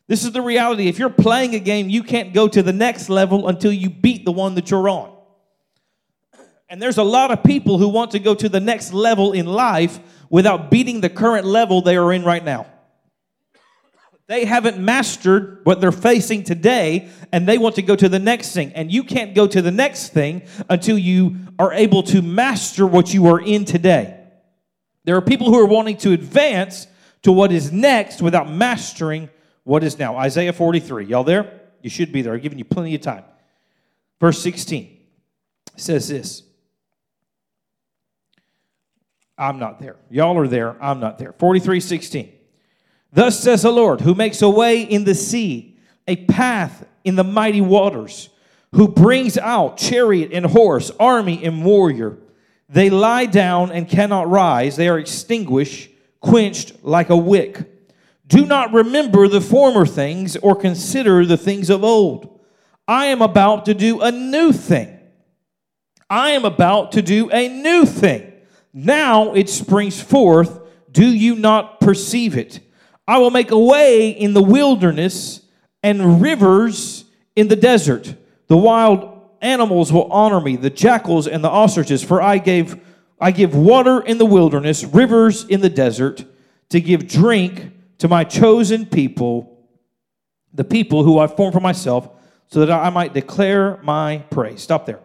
This 0.08 0.24
is 0.24 0.32
the 0.32 0.42
reality. 0.42 0.86
If 0.86 0.98
you're 0.98 1.10
playing 1.10 1.54
a 1.54 1.58
game, 1.58 1.88
you 1.88 2.02
can't 2.02 2.32
go 2.32 2.46
to 2.46 2.62
the 2.62 2.72
next 2.72 3.08
level 3.08 3.48
until 3.48 3.72
you 3.72 3.90
beat 3.90 4.24
the 4.24 4.32
one 4.32 4.54
that 4.54 4.70
you're 4.70 4.88
on. 4.88 5.12
And 6.68 6.80
there's 6.80 6.98
a 6.98 7.04
lot 7.04 7.30
of 7.30 7.42
people 7.42 7.78
who 7.78 7.88
want 7.88 8.12
to 8.12 8.18
go 8.18 8.34
to 8.34 8.48
the 8.48 8.60
next 8.60 8.92
level 8.92 9.32
in 9.32 9.46
life 9.46 9.98
without 10.30 10.70
beating 10.70 11.00
the 11.00 11.08
current 11.08 11.46
level 11.46 11.80
they 11.80 11.96
are 11.96 12.12
in 12.12 12.24
right 12.24 12.44
now. 12.44 12.66
They 14.28 14.44
haven't 14.44 14.78
mastered 14.78 15.60
what 15.62 15.80
they're 15.80 15.92
facing 15.92 16.42
today, 16.42 17.08
and 17.30 17.48
they 17.48 17.58
want 17.58 17.76
to 17.76 17.82
go 17.82 17.94
to 17.94 18.08
the 18.08 18.18
next 18.18 18.52
thing. 18.52 18.72
And 18.72 18.92
you 18.92 19.04
can't 19.04 19.36
go 19.36 19.46
to 19.46 19.62
the 19.62 19.70
next 19.70 20.08
thing 20.08 20.42
until 20.68 20.98
you 20.98 21.36
are 21.60 21.72
able 21.72 22.02
to 22.04 22.22
master 22.22 22.86
what 22.86 23.14
you 23.14 23.26
are 23.26 23.40
in 23.40 23.64
today. 23.64 24.18
There 25.04 25.16
are 25.16 25.22
people 25.22 25.46
who 25.46 25.60
are 25.60 25.66
wanting 25.66 25.98
to 25.98 26.12
advance 26.12 26.88
to 27.22 27.30
what 27.30 27.52
is 27.52 27.70
next 27.70 28.20
without 28.20 28.50
mastering 28.50 29.30
what 29.66 29.82
is 29.82 29.99
now. 29.99 30.16
Isaiah 30.16 30.52
43. 30.52 31.06
Y'all 31.06 31.25
there? 31.25 31.61
You 31.82 31.90
should 31.90 32.12
be 32.12 32.23
there. 32.23 32.35
I've 32.35 32.42
given 32.42 32.56
you 32.56 32.64
plenty 32.64 32.94
of 32.94 33.00
time. 33.00 33.25
Verse 34.20 34.40
16 34.40 34.96
says 35.76 36.08
this 36.08 36.44
I'm 39.37 39.58
not 39.58 39.80
there. 39.80 39.96
Y'all 40.08 40.38
are 40.38 40.46
there. 40.46 40.80
I'm 40.80 41.00
not 41.00 41.18
there. 41.18 41.32
43 41.32 41.80
16. 41.80 42.32
Thus 43.12 43.40
says 43.40 43.62
the 43.62 43.73
Lord, 43.73 44.02
who 44.02 44.14
makes 44.14 44.40
a 44.40 44.49
way 44.49 44.82
in 44.82 45.02
the 45.02 45.16
sea, 45.16 45.76
a 46.06 46.14
path 46.14 46.87
in 47.02 47.16
the 47.16 47.25
mighty 47.25 47.61
waters, 47.61 48.28
who 48.70 48.87
brings 48.87 49.37
out 49.37 49.78
chariot 49.78 50.30
and 50.32 50.46
horse, 50.46 50.92
army 51.00 51.44
and 51.44 51.64
warrior. 51.64 52.18
They 52.68 52.88
lie 52.88 53.26
down 53.26 53.73
and 53.73 53.88
cannot 53.88 54.30
rise. 54.30 54.76
They 54.76 54.88
are 54.88 54.99
extinguished, 54.99 55.90
quenched 56.20 56.85
like 56.85 57.11
a 57.11 57.16
wick. 57.16 57.75
Do 58.26 58.45
not 58.45 58.73
remember 58.73 59.28
the 59.28 59.40
former 59.40 59.87
things 59.87 60.37
or 60.37 60.56
consider 60.56 61.25
the 61.25 61.37
things 61.37 61.71
of 61.71 61.85
old. 61.85 62.40
I 62.88 63.06
am 63.06 63.23
about 63.23 63.64
to 63.66 63.75
do 63.75 64.00
a 64.00 64.11
new 64.11 64.52
thing. 64.52 64.99
I 66.09 66.30
am 66.30 66.45
about 66.45 66.92
to 66.92 67.02
do 67.02 67.30
a 67.30 67.49
new 67.49 67.85
thing. 67.85 68.33
Now 68.73 69.35
it 69.35 69.49
springs 69.49 70.00
forth. 70.00 70.61
Do 70.90 71.06
you 71.06 71.37
not 71.37 71.80
perceive 71.80 72.37
it? 72.37 72.61
I 73.09 73.18
will 73.18 73.30
make 73.30 73.50
a 73.50 73.59
way 73.59 74.11
in 74.11 74.35
the 74.35 74.42
wilderness 74.42 75.42
and 75.83 76.21
rivers 76.21 77.04
in 77.37 77.49
the 77.49 77.56
desert. 77.56 78.14
The 78.49 78.56
wild 78.56 79.30
animals 79.40 79.92
will 79.92 80.11
honor 80.11 80.40
me, 80.40 80.56
the 80.56 80.71
jackals 80.71 81.26
and 81.26 81.42
the 81.45 81.50
ostriches, 81.50 82.02
for 82.02 82.21
I 82.23 82.38
gave 82.38 82.80
I 83.18 83.30
give 83.30 83.54
water 83.54 84.00
in 84.00 84.18
the 84.18 84.26
wilderness, 84.26 84.85
rivers 84.85 85.45
in 85.47 85.61
the 85.62 85.71
desert, 85.71 86.25
to 86.68 86.80
give 86.80 87.09
drink 87.09 87.73
to 87.98 88.08
my 88.08 88.24
chosen 88.24 88.86
people, 88.86 89.66
the 90.52 90.64
people 90.64 91.02
who 91.04 91.18
I 91.18 91.26
formed 91.26 91.54
for 91.54 91.60
myself, 91.60 92.08
so 92.48 92.64
that 92.64 92.70
I 92.70 92.90
might 92.90 93.12
declare 93.12 93.78
my 93.82 94.18
praise. 94.30 94.62
Stop 94.62 94.86
there. 94.86 95.00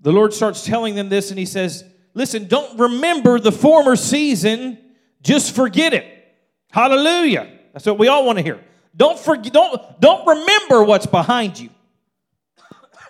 the 0.00 0.12
Lord 0.12 0.32
starts 0.32 0.64
telling 0.64 0.94
them 0.94 1.08
this 1.08 1.30
and 1.30 1.38
he 1.38 1.46
says, 1.46 1.84
Listen, 2.14 2.46
don't 2.46 2.78
remember 2.78 3.38
the 3.38 3.52
former 3.52 3.94
season, 3.94 4.78
just 5.22 5.54
forget 5.54 5.92
it. 5.92 6.06
Hallelujah. 6.70 7.48
That's 7.72 7.86
what 7.86 7.98
we 7.98 8.08
all 8.08 8.26
want 8.26 8.38
to 8.38 8.42
hear. 8.42 8.64
Don't 8.96 9.18
forget, 9.18 9.52
don't, 9.52 10.00
don't 10.00 10.26
remember 10.26 10.82
what's 10.82 11.06
behind 11.06 11.60
you. 11.60 11.70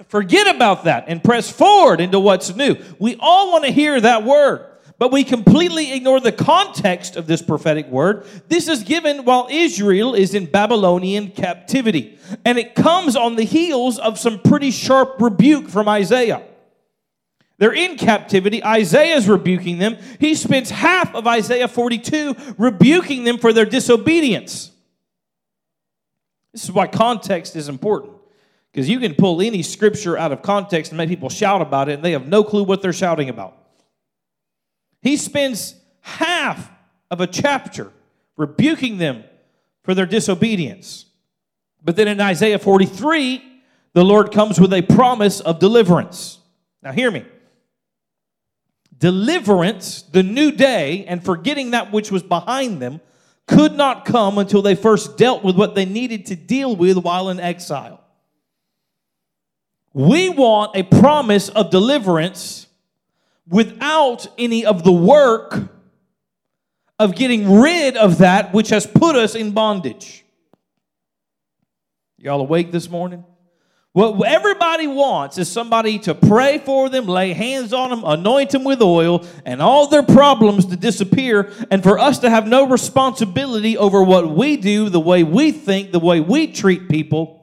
Forget 0.09 0.55
about 0.55 0.85
that 0.85 1.05
and 1.09 1.23
press 1.23 1.51
forward 1.51 2.01
into 2.01 2.21
what's 2.21 2.55
new. 2.55 2.77
We 2.99 3.17
all 3.19 3.53
want 3.53 3.65
to 3.65 3.71
hear 3.71 4.01
that 4.01 4.25
word, 4.25 4.67
but 4.99 5.13
we 5.13 5.23
completely 5.23 5.93
ignore 5.93 6.19
the 6.19 6.33
context 6.33 7.15
of 7.17 7.27
this 7.27 7.41
prophetic 7.41 7.87
word. 7.87 8.27
This 8.49 8.67
is 8.67 8.83
given 8.83 9.25
while 9.25 9.47
Israel 9.49 10.15
is 10.15 10.35
in 10.35 10.47
Babylonian 10.47 11.31
captivity, 11.31 12.19
and 12.45 12.59
it 12.59 12.75
comes 12.75 13.15
on 13.15 13.37
the 13.37 13.45
heels 13.45 13.99
of 13.99 14.19
some 14.19 14.41
pretty 14.41 14.73
sharp 14.73 15.21
rebuke 15.21 15.69
from 15.69 15.89
Isaiah. 15.89 16.43
They're 17.59 17.75
in 17.75 17.97
captivity. 17.97 18.63
Isaiah's 18.63 19.29
rebuking 19.29 19.79
them. 19.79 19.97
He 20.21 20.35
spends 20.37 20.71
half 20.71 21.15
of 21.15 21.27
Isaiah 21.27 21.67
42 21.67 22.55
rebuking 22.57 23.25
them 23.25 23.39
for 23.39 23.53
their 23.53 23.65
disobedience. 23.65 24.71
This 26.53 26.65
is 26.65 26.73
why 26.73 26.87
context 26.87 27.57
is 27.57 27.69
important. 27.69 28.15
Because 28.73 28.89
you 28.89 29.01
can 29.01 29.15
pull 29.15 29.41
any 29.41 29.63
scripture 29.63 30.17
out 30.17 30.31
of 30.31 30.43
context 30.43 30.93
and 30.93 30.99
make 30.99 31.09
people 31.09 31.29
shout 31.29 31.61
about 31.61 31.89
it, 31.89 31.95
and 31.95 32.05
they 32.05 32.13
have 32.13 32.29
no 32.29 32.45
clue 32.45 32.63
what 32.63 32.81
they're 32.81 32.93
shouting 32.93 33.29
about. 33.29 33.57
He 35.03 35.17
spends 35.17 35.75
half 36.01 36.71
of 37.11 37.21
a 37.21 37.27
chapter 37.27 37.93
rebuking 38.37 38.99
them 38.99 39.25
for 39.83 39.95
their 39.95 40.07
disobedience. 40.07 41.07
But 41.83 41.97
then 41.97 42.09
in 42.09 42.21
Isaiah 42.21 42.59
43, 42.59 43.43
the 43.95 44.05
Lord 44.05 44.33
comes 44.33 44.61
with 44.61 44.73
a 44.73 44.83
promise 44.83 45.41
of 45.41 45.59
deliverance. 45.59 46.39
Now, 46.83 46.93
hear 46.93 47.11
me. 47.11 47.25
Deliverance, 48.97 50.03
the 50.03 50.23
new 50.23 50.53
day, 50.53 51.05
and 51.07 51.25
forgetting 51.25 51.71
that 51.71 51.93
which 51.93 52.11
was 52.11 52.23
behind 52.23 52.81
them 52.81 53.01
could 53.47 53.75
not 53.75 54.05
come 54.05 54.39
until 54.39 54.63
they 54.63 54.75
first 54.75 55.17
dealt 55.17 55.43
with 55.43 55.57
what 55.57 55.75
they 55.75 55.85
needed 55.85 56.27
to 56.27 56.37
deal 56.37 56.77
with 56.77 56.99
while 56.99 57.31
in 57.31 57.41
exile. 57.41 58.01
We 59.93 60.29
want 60.29 60.77
a 60.77 60.83
promise 60.85 61.49
of 61.49 61.71
deliverance 61.71 62.68
without 63.49 64.27
any 64.39 64.65
of 64.65 64.85
the 64.85 64.93
work 64.93 65.59
of 66.99 67.15
getting 67.15 67.61
rid 67.61 67.97
of 67.97 68.19
that 68.19 68.53
which 68.53 68.71
has 68.71 68.87
put 68.87 69.17
us 69.17 69.35
in 69.35 69.53
bondage. 69.53 70.25
Y'all 72.19 72.41
awake 72.41 72.73
this 72.73 72.91
morning? 72.91 73.25
What 73.93 74.29
everybody 74.29 74.87
wants 74.87 75.39
is 75.39 75.51
somebody 75.51 75.99
to 76.01 76.15
pray 76.15 76.59
for 76.59 76.89
them, 76.89 77.07
lay 77.07 77.33
hands 77.33 77.73
on 77.73 77.91
them, 77.91 78.03
anoint 78.05 78.51
them 78.51 78.63
with 78.63 78.83
oil, 78.83 79.27
and 79.45 79.63
all 79.63 79.89
their 79.89 80.03
problems 80.03 80.67
to 80.67 80.77
disappear, 80.77 81.53
and 81.71 81.83
for 81.83 81.99
us 81.99 82.21
to 82.21 82.31
have 82.31 82.47
no 82.47 82.67
responsibility 82.69 83.77
over 83.77 84.03
what 84.03 84.31
we 84.31 84.57
do, 84.57 84.89
the 84.89 85.01
way 85.01 85.25
we 85.25 85.51
think, 85.51 85.91
the 85.91 85.99
way 85.99 86.21
we 86.21 86.47
treat 86.47 86.89
people 86.89 87.38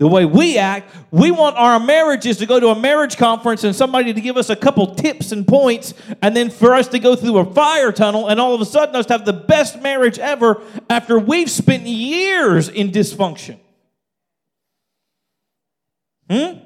the 0.00 0.08
way 0.08 0.24
we 0.24 0.56
act. 0.56 0.96
We 1.10 1.30
want 1.30 1.56
our 1.56 1.78
marriages 1.78 2.38
to 2.38 2.46
go 2.46 2.58
to 2.58 2.68
a 2.68 2.74
marriage 2.74 3.18
conference 3.18 3.64
and 3.64 3.76
somebody 3.76 4.14
to 4.14 4.20
give 4.20 4.38
us 4.38 4.48
a 4.48 4.56
couple 4.56 4.94
tips 4.94 5.30
and 5.30 5.46
points, 5.46 5.92
and 6.22 6.34
then 6.34 6.48
for 6.48 6.74
us 6.74 6.88
to 6.88 6.98
go 6.98 7.14
through 7.14 7.36
a 7.36 7.44
fire 7.52 7.92
tunnel 7.92 8.28
and 8.28 8.40
all 8.40 8.54
of 8.54 8.62
a 8.62 8.64
sudden 8.64 8.96
us 8.96 9.04
to 9.06 9.12
have 9.12 9.26
the 9.26 9.34
best 9.34 9.80
marriage 9.82 10.18
ever 10.18 10.62
after 10.88 11.18
we've 11.18 11.50
spent 11.50 11.82
years 11.82 12.70
in 12.70 12.90
dysfunction. 12.90 13.58
Hmm? 16.30 16.60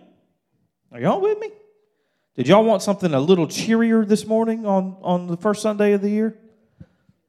Are 0.93 1.01
y'all 1.01 1.21
with 1.21 1.41
me? 1.41 1.51
Did 2.37 2.47
y'all 2.47 2.65
want 2.65 2.83
something 2.83 3.13
a 3.13 3.21
little 3.21 3.49
cheerier 3.49 4.05
this 4.05 4.27
morning 4.27 4.65
on, 4.65 4.97
on 5.03 5.27
the 5.27 5.37
first 5.37 5.61
Sunday 5.61 5.93
of 5.93 6.03
the 6.03 6.11
year? 6.11 6.39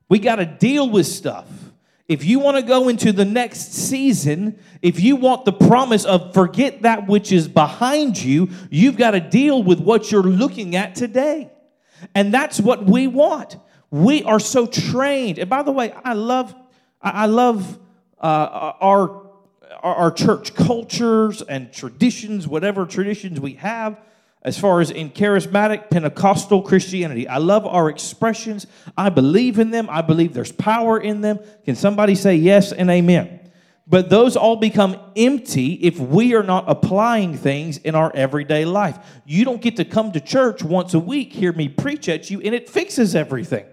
We 0.08 0.20
got 0.20 0.36
to 0.36 0.46
deal 0.46 0.88
with 0.88 1.08
stuff. 1.08 1.48
If 2.08 2.24
you 2.24 2.40
want 2.40 2.58
to 2.58 2.64
go 2.64 2.88
into 2.88 3.12
the 3.12 3.26
next 3.26 3.74
season, 3.74 4.60
if 4.82 5.00
you 5.00 5.16
want 5.16 5.46
the 5.46 5.54
promise 5.54 6.06
of 6.06 6.34
forget 6.36 6.84
that 6.84 7.08
which 7.08 7.32
is 7.32 7.48
behind 7.48 8.22
you, 8.22 8.50
you've 8.70 8.96
got 8.96 9.12
to 9.12 9.20
deal 9.20 9.64
with 9.64 9.80
what 9.80 10.12
you're 10.12 10.22
looking 10.22 10.76
at 10.76 10.94
today. 10.94 11.52
And 12.14 12.32
that's 12.32 12.60
what 12.60 12.86
we 12.86 13.08
want. 13.08 13.58
We 13.90 14.24
are 14.24 14.40
so 14.40 14.68
trained. 14.68 15.40
And 15.40 15.50
by 15.50 15.64
the 15.64 15.72
way, 15.72 15.94
I 16.04 16.14
love, 16.14 16.54
I 17.02 17.26
love 17.26 17.80
uh, 18.22 18.74
our, 18.80 19.32
our 19.82 20.12
church 20.12 20.54
cultures 20.54 21.42
and 21.42 21.74
traditions, 21.74 22.48
whatever 22.48 22.86
traditions 22.86 23.40
we 23.40 23.54
have 23.54 24.00
as 24.46 24.60
far 24.60 24.80
as 24.80 24.92
in 24.92 25.10
charismatic 25.10 25.90
Pentecostal 25.90 26.62
Christianity. 26.62 27.28
I 27.28 27.40
love 27.40 27.66
our 27.66 27.90
expressions. 27.90 28.68
I 28.96 29.10
believe 29.10 29.58
in 29.58 29.72
them. 29.72 29.90
I 29.90 30.04
believe 30.04 30.36
there's 30.36 30.52
power 30.52 31.00
in 31.00 31.22
them. 31.22 31.40
Can 31.66 31.76
somebody 31.76 32.14
say 32.14 32.36
yes 32.36 32.72
and 32.72 32.92
amen? 32.92 33.40
But 33.88 34.12
those 34.12 34.36
all 34.36 34.56
become 34.56 34.98
empty 35.16 35.74
if 35.74 36.00
we 36.00 36.36
are 36.36 36.44
not 36.44 36.66
applying 36.68 37.36
things 37.36 37.80
in 37.80 37.96
our 37.96 38.12
everyday 38.16 38.66
life. 38.66 39.00
You 39.26 39.46
don't 39.46 39.62
get 39.62 39.78
to 39.78 39.86
come 39.86 40.12
to 40.12 40.20
church 40.20 40.64
once 40.64 40.94
a 40.94 41.00
week, 41.00 41.34
hear 41.34 41.52
me 41.52 41.68
preach 41.68 42.08
at 42.08 42.30
you, 42.30 42.40
and 42.42 42.54
it 42.54 42.70
fixes 42.70 43.16
everything. 43.16 43.66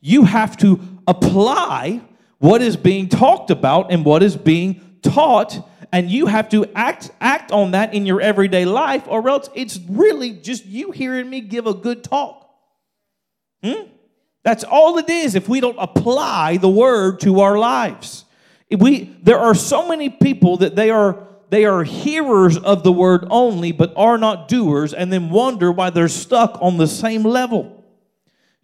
You 0.00 0.24
have 0.24 0.58
to 0.58 0.80
apply 1.06 2.02
what 2.38 2.60
is 2.60 2.76
being 2.76 3.08
talked 3.08 3.50
about 3.50 3.90
and 3.92 4.04
what 4.04 4.22
is 4.22 4.36
being 4.36 4.98
taught 5.02 5.66
and 5.92 6.10
you 6.10 6.26
have 6.26 6.48
to 6.50 6.66
act 6.74 7.10
act 7.20 7.50
on 7.52 7.72
that 7.72 7.94
in 7.94 8.06
your 8.06 8.20
everyday 8.20 8.64
life 8.64 9.04
or 9.06 9.28
else 9.28 9.48
it's 9.54 9.78
really 9.88 10.32
just 10.32 10.66
you 10.66 10.90
hearing 10.90 11.28
me 11.28 11.40
give 11.40 11.66
a 11.66 11.74
good 11.74 12.04
talk. 12.04 12.44
Hmm? 13.62 13.88
that's 14.48 14.64
all 14.64 14.96
it 14.96 15.10
is 15.10 15.34
if 15.34 15.46
we 15.46 15.60
don't 15.60 15.76
apply 15.78 16.56
the 16.56 16.68
word 16.68 17.20
to 17.20 17.40
our 17.40 17.58
lives. 17.58 18.24
If 18.70 18.80
we 18.80 19.14
there 19.22 19.38
are 19.38 19.54
so 19.54 19.88
many 19.88 20.08
people 20.08 20.58
that 20.58 20.74
they 20.74 20.90
are 20.90 21.26
they 21.50 21.64
are 21.64 21.82
hearers 21.82 22.56
of 22.56 22.82
the 22.82 22.92
word 22.92 23.26
only 23.30 23.72
but 23.72 23.92
are 23.96 24.16
not 24.18 24.48
doers 24.48 24.94
and 24.94 25.12
then 25.12 25.30
wonder 25.30 25.70
why 25.72 25.90
they're 25.90 26.08
stuck 26.08 26.58
on 26.60 26.76
the 26.76 26.86
same 26.86 27.22
level 27.24 27.77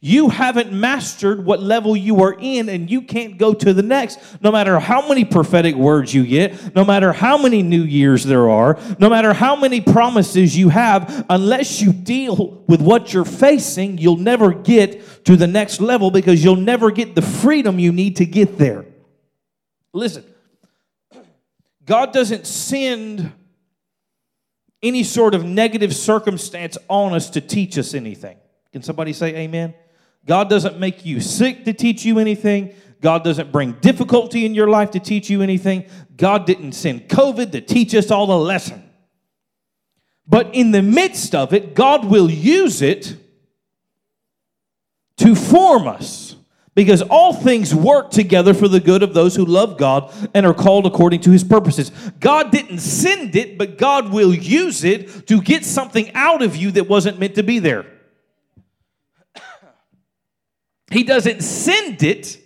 you 0.04 0.28
haven't 0.28 0.70
mastered 0.70 1.46
what 1.46 1.62
level 1.62 1.96
you 1.96 2.22
are 2.24 2.36
in, 2.38 2.68
and 2.68 2.90
you 2.90 3.00
can't 3.00 3.38
go 3.38 3.54
to 3.54 3.72
the 3.72 3.82
next, 3.82 4.18
no 4.42 4.52
matter 4.52 4.78
how 4.78 5.08
many 5.08 5.24
prophetic 5.24 5.74
words 5.74 6.12
you 6.12 6.26
get, 6.26 6.74
no 6.74 6.84
matter 6.84 7.10
how 7.10 7.38
many 7.38 7.62
New 7.62 7.84
Years 7.84 8.22
there 8.22 8.50
are, 8.50 8.78
no 8.98 9.08
matter 9.08 9.32
how 9.32 9.56
many 9.56 9.80
promises 9.80 10.58
you 10.58 10.68
have. 10.68 11.24
Unless 11.30 11.80
you 11.80 11.94
deal 11.94 12.62
with 12.68 12.82
what 12.82 13.14
you're 13.14 13.24
facing, 13.24 13.96
you'll 13.96 14.18
never 14.18 14.52
get 14.52 15.24
to 15.24 15.36
the 15.36 15.46
next 15.46 15.80
level 15.80 16.10
because 16.10 16.44
you'll 16.44 16.56
never 16.56 16.90
get 16.90 17.14
the 17.14 17.22
freedom 17.22 17.78
you 17.78 17.90
need 17.90 18.16
to 18.16 18.26
get 18.26 18.58
there. 18.58 18.84
Listen, 19.94 20.24
God 21.86 22.12
doesn't 22.12 22.46
send 22.46 23.32
any 24.82 25.02
sort 25.02 25.34
of 25.34 25.46
negative 25.46 25.96
circumstance 25.96 26.76
on 26.88 27.14
us 27.14 27.30
to 27.30 27.40
teach 27.40 27.78
us 27.78 27.94
anything. 27.94 28.36
Can 28.70 28.82
somebody 28.82 29.14
say 29.14 29.34
amen? 29.36 29.72
God 30.26 30.48
doesn't 30.48 30.78
make 30.78 31.04
you 31.04 31.20
sick 31.20 31.64
to 31.64 31.72
teach 31.72 32.04
you 32.04 32.18
anything. 32.18 32.74
God 33.00 33.22
doesn't 33.24 33.52
bring 33.52 33.72
difficulty 33.72 34.46
in 34.46 34.54
your 34.54 34.68
life 34.68 34.92
to 34.92 35.00
teach 35.00 35.28
you 35.28 35.42
anything. 35.42 35.84
God 36.16 36.46
didn't 36.46 36.72
send 36.72 37.08
COVID 37.08 37.52
to 37.52 37.60
teach 37.60 37.94
us 37.94 38.10
all 38.10 38.30
a 38.30 38.40
lesson. 38.40 38.82
But 40.26 40.54
in 40.54 40.70
the 40.70 40.80
midst 40.80 41.34
of 41.34 41.52
it, 41.52 41.74
God 41.74 42.06
will 42.06 42.30
use 42.30 42.80
it 42.80 43.16
to 45.18 45.34
form 45.34 45.86
us 45.86 46.36
because 46.74 47.02
all 47.02 47.32
things 47.32 47.74
work 47.74 48.10
together 48.10 48.52
for 48.52 48.66
the 48.66 48.80
good 48.80 49.02
of 49.02 49.14
those 49.14 49.36
who 49.36 49.44
love 49.44 49.76
God 49.76 50.12
and 50.34 50.44
are 50.44 50.54
called 50.54 50.86
according 50.86 51.20
to 51.20 51.30
his 51.30 51.44
purposes. 51.44 51.90
God 52.18 52.50
didn't 52.50 52.78
send 52.78 53.36
it, 53.36 53.58
but 53.58 53.78
God 53.78 54.12
will 54.12 54.34
use 54.34 54.82
it 54.82 55.26
to 55.28 55.40
get 55.40 55.64
something 55.64 56.12
out 56.14 56.42
of 56.42 56.56
you 56.56 56.72
that 56.72 56.88
wasn't 56.88 57.18
meant 57.18 57.36
to 57.36 57.42
be 57.42 57.58
there. 57.58 57.86
He 60.90 61.02
doesn't 61.02 61.42
send 61.42 62.02
it, 62.02 62.38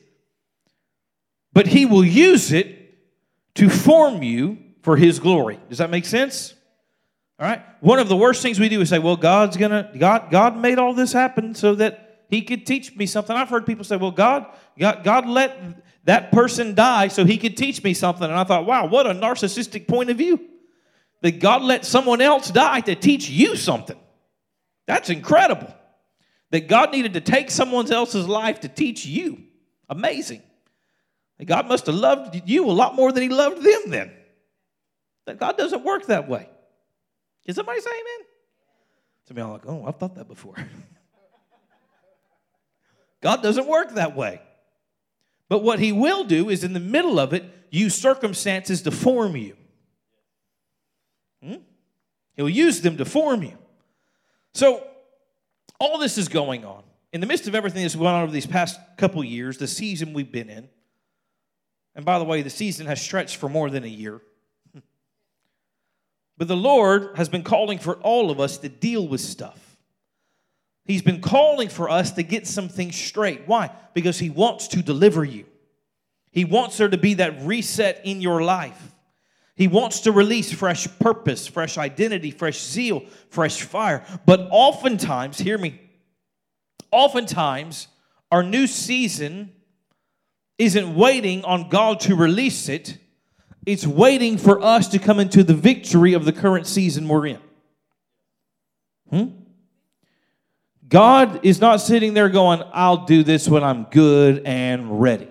but 1.52 1.66
He 1.66 1.86
will 1.86 2.04
use 2.04 2.52
it 2.52 2.98
to 3.56 3.68
form 3.68 4.22
you 4.22 4.58
for 4.82 4.96
His 4.96 5.18
glory. 5.18 5.58
Does 5.68 5.78
that 5.78 5.90
make 5.90 6.04
sense? 6.04 6.54
All 7.38 7.46
right. 7.46 7.62
One 7.80 7.98
of 7.98 8.08
the 8.08 8.16
worst 8.16 8.42
things 8.42 8.58
we 8.58 8.68
do 8.68 8.80
is 8.80 8.88
say, 8.88 8.98
"Well, 8.98 9.16
God's 9.16 9.56
gonna 9.56 9.90
God 9.96 10.30
God 10.30 10.56
made 10.56 10.78
all 10.78 10.94
this 10.94 11.12
happen 11.12 11.54
so 11.54 11.74
that 11.76 12.24
He 12.28 12.42
could 12.42 12.66
teach 12.66 12.96
me 12.96 13.06
something." 13.06 13.36
I've 13.36 13.48
heard 13.48 13.66
people 13.66 13.84
say, 13.84 13.96
"Well, 13.96 14.10
God 14.10 14.46
God 14.78 15.04
God 15.04 15.26
let 15.28 15.84
that 16.04 16.32
person 16.32 16.74
die 16.74 17.08
so 17.08 17.24
He 17.24 17.38
could 17.38 17.56
teach 17.56 17.82
me 17.84 17.94
something," 17.94 18.24
and 18.24 18.34
I 18.34 18.44
thought, 18.44 18.66
"Wow, 18.66 18.86
what 18.86 19.06
a 19.06 19.14
narcissistic 19.14 19.86
point 19.86 20.10
of 20.10 20.16
view." 20.16 20.40
That 21.22 21.40
God 21.40 21.62
let 21.62 21.84
someone 21.84 22.20
else 22.20 22.50
die 22.50 22.80
to 22.82 22.94
teach 22.94 23.28
you 23.28 23.56
something. 23.56 23.98
That's 24.86 25.10
incredible 25.10 25.74
that 26.50 26.68
God 26.68 26.92
needed 26.92 27.14
to 27.14 27.20
take 27.20 27.50
someone 27.50 27.90
else's 27.92 28.26
life 28.26 28.60
to 28.60 28.68
teach 28.68 29.04
you. 29.04 29.42
Amazing. 29.88 30.42
God 31.44 31.68
must 31.68 31.86
have 31.86 31.94
loved 31.94 32.40
you 32.46 32.64
a 32.64 32.72
lot 32.72 32.94
more 32.94 33.12
than 33.12 33.22
He 33.22 33.28
loved 33.28 33.62
them 33.62 33.82
then. 33.86 34.12
That 35.26 35.38
God 35.38 35.56
doesn't 35.56 35.84
work 35.84 36.06
that 36.06 36.28
way. 36.28 36.48
Can 37.44 37.54
somebody 37.54 37.80
say 37.80 37.90
amen? 37.90 38.26
Some 39.26 39.36
of 39.36 39.42
y'all 39.42 39.52
like, 39.52 39.66
oh, 39.66 39.84
I've 39.86 39.96
thought 39.96 40.16
that 40.16 40.26
before. 40.26 40.54
God 43.20 43.42
doesn't 43.42 43.66
work 43.66 43.94
that 43.94 44.16
way. 44.16 44.40
But 45.48 45.62
what 45.62 45.78
He 45.78 45.92
will 45.92 46.24
do 46.24 46.50
is 46.50 46.64
in 46.64 46.72
the 46.72 46.80
middle 46.80 47.20
of 47.20 47.32
it, 47.32 47.44
use 47.70 47.94
circumstances 47.94 48.82
to 48.82 48.90
form 48.90 49.36
you. 49.36 49.56
Hmm? 51.42 51.56
He'll 52.36 52.48
use 52.48 52.80
them 52.80 52.96
to 52.96 53.04
form 53.04 53.42
you. 53.42 53.56
So 54.54 54.86
all 55.78 55.98
this 55.98 56.18
is 56.18 56.28
going 56.28 56.64
on. 56.64 56.82
In 57.12 57.20
the 57.20 57.26
midst 57.26 57.48
of 57.48 57.54
everything 57.54 57.82
that's 57.82 57.94
going 57.94 58.08
on 58.08 58.22
over 58.22 58.32
these 58.32 58.46
past 58.46 58.78
couple 58.96 59.22
years, 59.24 59.58
the 59.58 59.66
season 59.66 60.12
we've 60.12 60.30
been 60.30 60.50
in, 60.50 60.68
and 61.94 62.04
by 62.04 62.18
the 62.18 62.24
way, 62.24 62.42
the 62.42 62.50
season 62.50 62.86
has 62.86 63.00
stretched 63.00 63.36
for 63.36 63.48
more 63.48 63.70
than 63.70 63.84
a 63.84 63.88
year. 63.88 64.20
But 66.36 66.46
the 66.46 66.56
Lord 66.56 67.16
has 67.16 67.28
been 67.28 67.42
calling 67.42 67.80
for 67.80 67.94
all 67.94 68.30
of 68.30 68.38
us 68.38 68.58
to 68.58 68.68
deal 68.68 69.08
with 69.08 69.20
stuff. 69.20 69.76
He's 70.84 71.02
been 71.02 71.20
calling 71.20 71.68
for 71.68 71.90
us 71.90 72.12
to 72.12 72.22
get 72.22 72.46
some 72.46 72.68
things 72.68 72.94
straight. 72.94 73.42
Why? 73.46 73.72
Because 73.92 74.20
He 74.20 74.30
wants 74.30 74.68
to 74.68 74.82
deliver 74.82 75.24
you. 75.24 75.46
He 76.30 76.44
wants 76.44 76.78
there 76.78 76.88
to 76.88 76.96
be 76.96 77.14
that 77.14 77.42
reset 77.42 78.02
in 78.04 78.20
your 78.20 78.42
life. 78.42 78.94
He 79.58 79.66
wants 79.66 80.00
to 80.00 80.12
release 80.12 80.52
fresh 80.52 80.86
purpose, 81.00 81.48
fresh 81.48 81.76
identity, 81.76 82.30
fresh 82.30 82.62
zeal, 82.62 83.02
fresh 83.28 83.62
fire. 83.62 84.04
But 84.24 84.46
oftentimes, 84.52 85.36
hear 85.36 85.58
me, 85.58 85.80
oftentimes, 86.92 87.88
our 88.30 88.44
new 88.44 88.68
season 88.68 89.52
isn't 90.58 90.94
waiting 90.94 91.44
on 91.44 91.68
God 91.68 91.98
to 92.00 92.14
release 92.14 92.68
it, 92.68 92.98
it's 93.66 93.84
waiting 93.84 94.38
for 94.38 94.62
us 94.62 94.86
to 94.88 95.00
come 95.00 95.18
into 95.18 95.42
the 95.42 95.54
victory 95.54 96.14
of 96.14 96.24
the 96.24 96.32
current 96.32 96.68
season 96.68 97.08
we're 97.08 97.26
in. 97.26 97.40
Hmm? 99.10 99.24
God 100.88 101.44
is 101.44 101.60
not 101.60 101.80
sitting 101.80 102.14
there 102.14 102.28
going, 102.28 102.62
I'll 102.72 103.06
do 103.06 103.24
this 103.24 103.48
when 103.48 103.64
I'm 103.64 103.84
good 103.90 104.42
and 104.46 105.00
ready. 105.02 105.28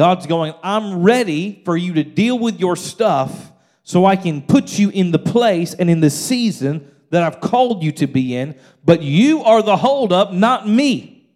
God's 0.00 0.26
going, 0.26 0.54
I'm 0.62 1.02
ready 1.02 1.60
for 1.66 1.76
you 1.76 1.92
to 1.92 2.02
deal 2.02 2.38
with 2.38 2.58
your 2.58 2.74
stuff 2.74 3.52
so 3.82 4.06
I 4.06 4.16
can 4.16 4.40
put 4.40 4.78
you 4.78 4.88
in 4.88 5.10
the 5.10 5.18
place 5.18 5.74
and 5.74 5.90
in 5.90 6.00
the 6.00 6.08
season 6.08 6.90
that 7.10 7.22
I've 7.22 7.42
called 7.42 7.82
you 7.82 7.92
to 7.92 8.06
be 8.06 8.34
in, 8.34 8.58
but 8.82 9.02
you 9.02 9.44
are 9.44 9.60
the 9.60 9.76
holdup, 9.76 10.32
not 10.32 10.66
me. 10.66 11.28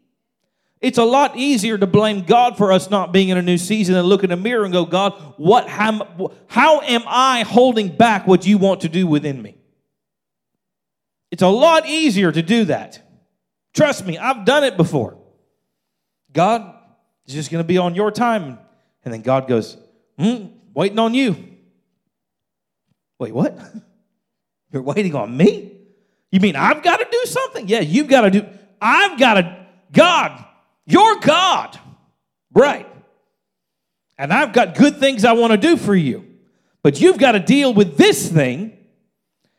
It's 0.80 0.96
a 0.96 1.04
lot 1.04 1.36
easier 1.36 1.76
to 1.76 1.86
blame 1.86 2.22
God 2.22 2.56
for 2.56 2.72
us 2.72 2.88
not 2.88 3.12
being 3.12 3.28
in 3.28 3.36
a 3.36 3.42
new 3.42 3.58
season 3.58 3.96
than 3.96 4.06
look 4.06 4.24
in 4.24 4.30
the 4.30 4.36
mirror 4.36 4.64
and 4.64 4.72
go, 4.72 4.86
God, 4.86 5.12
what, 5.36 5.68
how, 5.68 6.32
how 6.46 6.80
am 6.80 7.02
I 7.06 7.42
holding 7.42 7.94
back 7.94 8.26
what 8.26 8.46
you 8.46 8.56
want 8.56 8.80
to 8.80 8.88
do 8.88 9.06
within 9.06 9.42
me? 9.42 9.58
It's 11.30 11.42
a 11.42 11.48
lot 11.48 11.86
easier 11.86 12.32
to 12.32 12.40
do 12.40 12.64
that. 12.64 12.98
Trust 13.74 14.06
me, 14.06 14.16
I've 14.16 14.46
done 14.46 14.64
it 14.64 14.78
before. 14.78 15.18
God 16.32 16.73
is 17.26 17.34
just 17.34 17.50
going 17.50 17.62
to 17.62 17.66
be 17.66 17.78
on 17.78 17.94
your 17.94 18.10
time. 18.10 18.58
And 19.04 19.12
then 19.12 19.22
God 19.22 19.48
goes, 19.48 19.76
hmm, 20.18 20.46
waiting 20.74 20.98
on 20.98 21.14
you. 21.14 21.36
Wait, 23.18 23.32
what? 23.32 23.58
You're 24.72 24.82
waiting 24.82 25.14
on 25.14 25.36
me? 25.36 25.72
You 26.30 26.40
mean 26.40 26.56
I've 26.56 26.82
got 26.82 26.96
to 26.96 27.06
do 27.10 27.26
something? 27.26 27.68
Yeah, 27.68 27.80
you've 27.80 28.08
got 28.08 28.22
to 28.22 28.30
do. 28.30 28.46
I've 28.80 29.18
got 29.18 29.34
to. 29.34 29.66
God, 29.92 30.44
you're 30.84 31.20
God. 31.20 31.78
Right. 32.52 32.88
And 34.18 34.32
I've 34.32 34.52
got 34.52 34.74
good 34.74 34.98
things 34.98 35.24
I 35.24 35.32
want 35.32 35.52
to 35.52 35.56
do 35.56 35.76
for 35.76 35.94
you. 35.94 36.26
But 36.82 37.00
you've 37.00 37.18
got 37.18 37.32
to 37.32 37.38
deal 37.38 37.72
with 37.72 37.96
this 37.96 38.28
thing. 38.28 38.76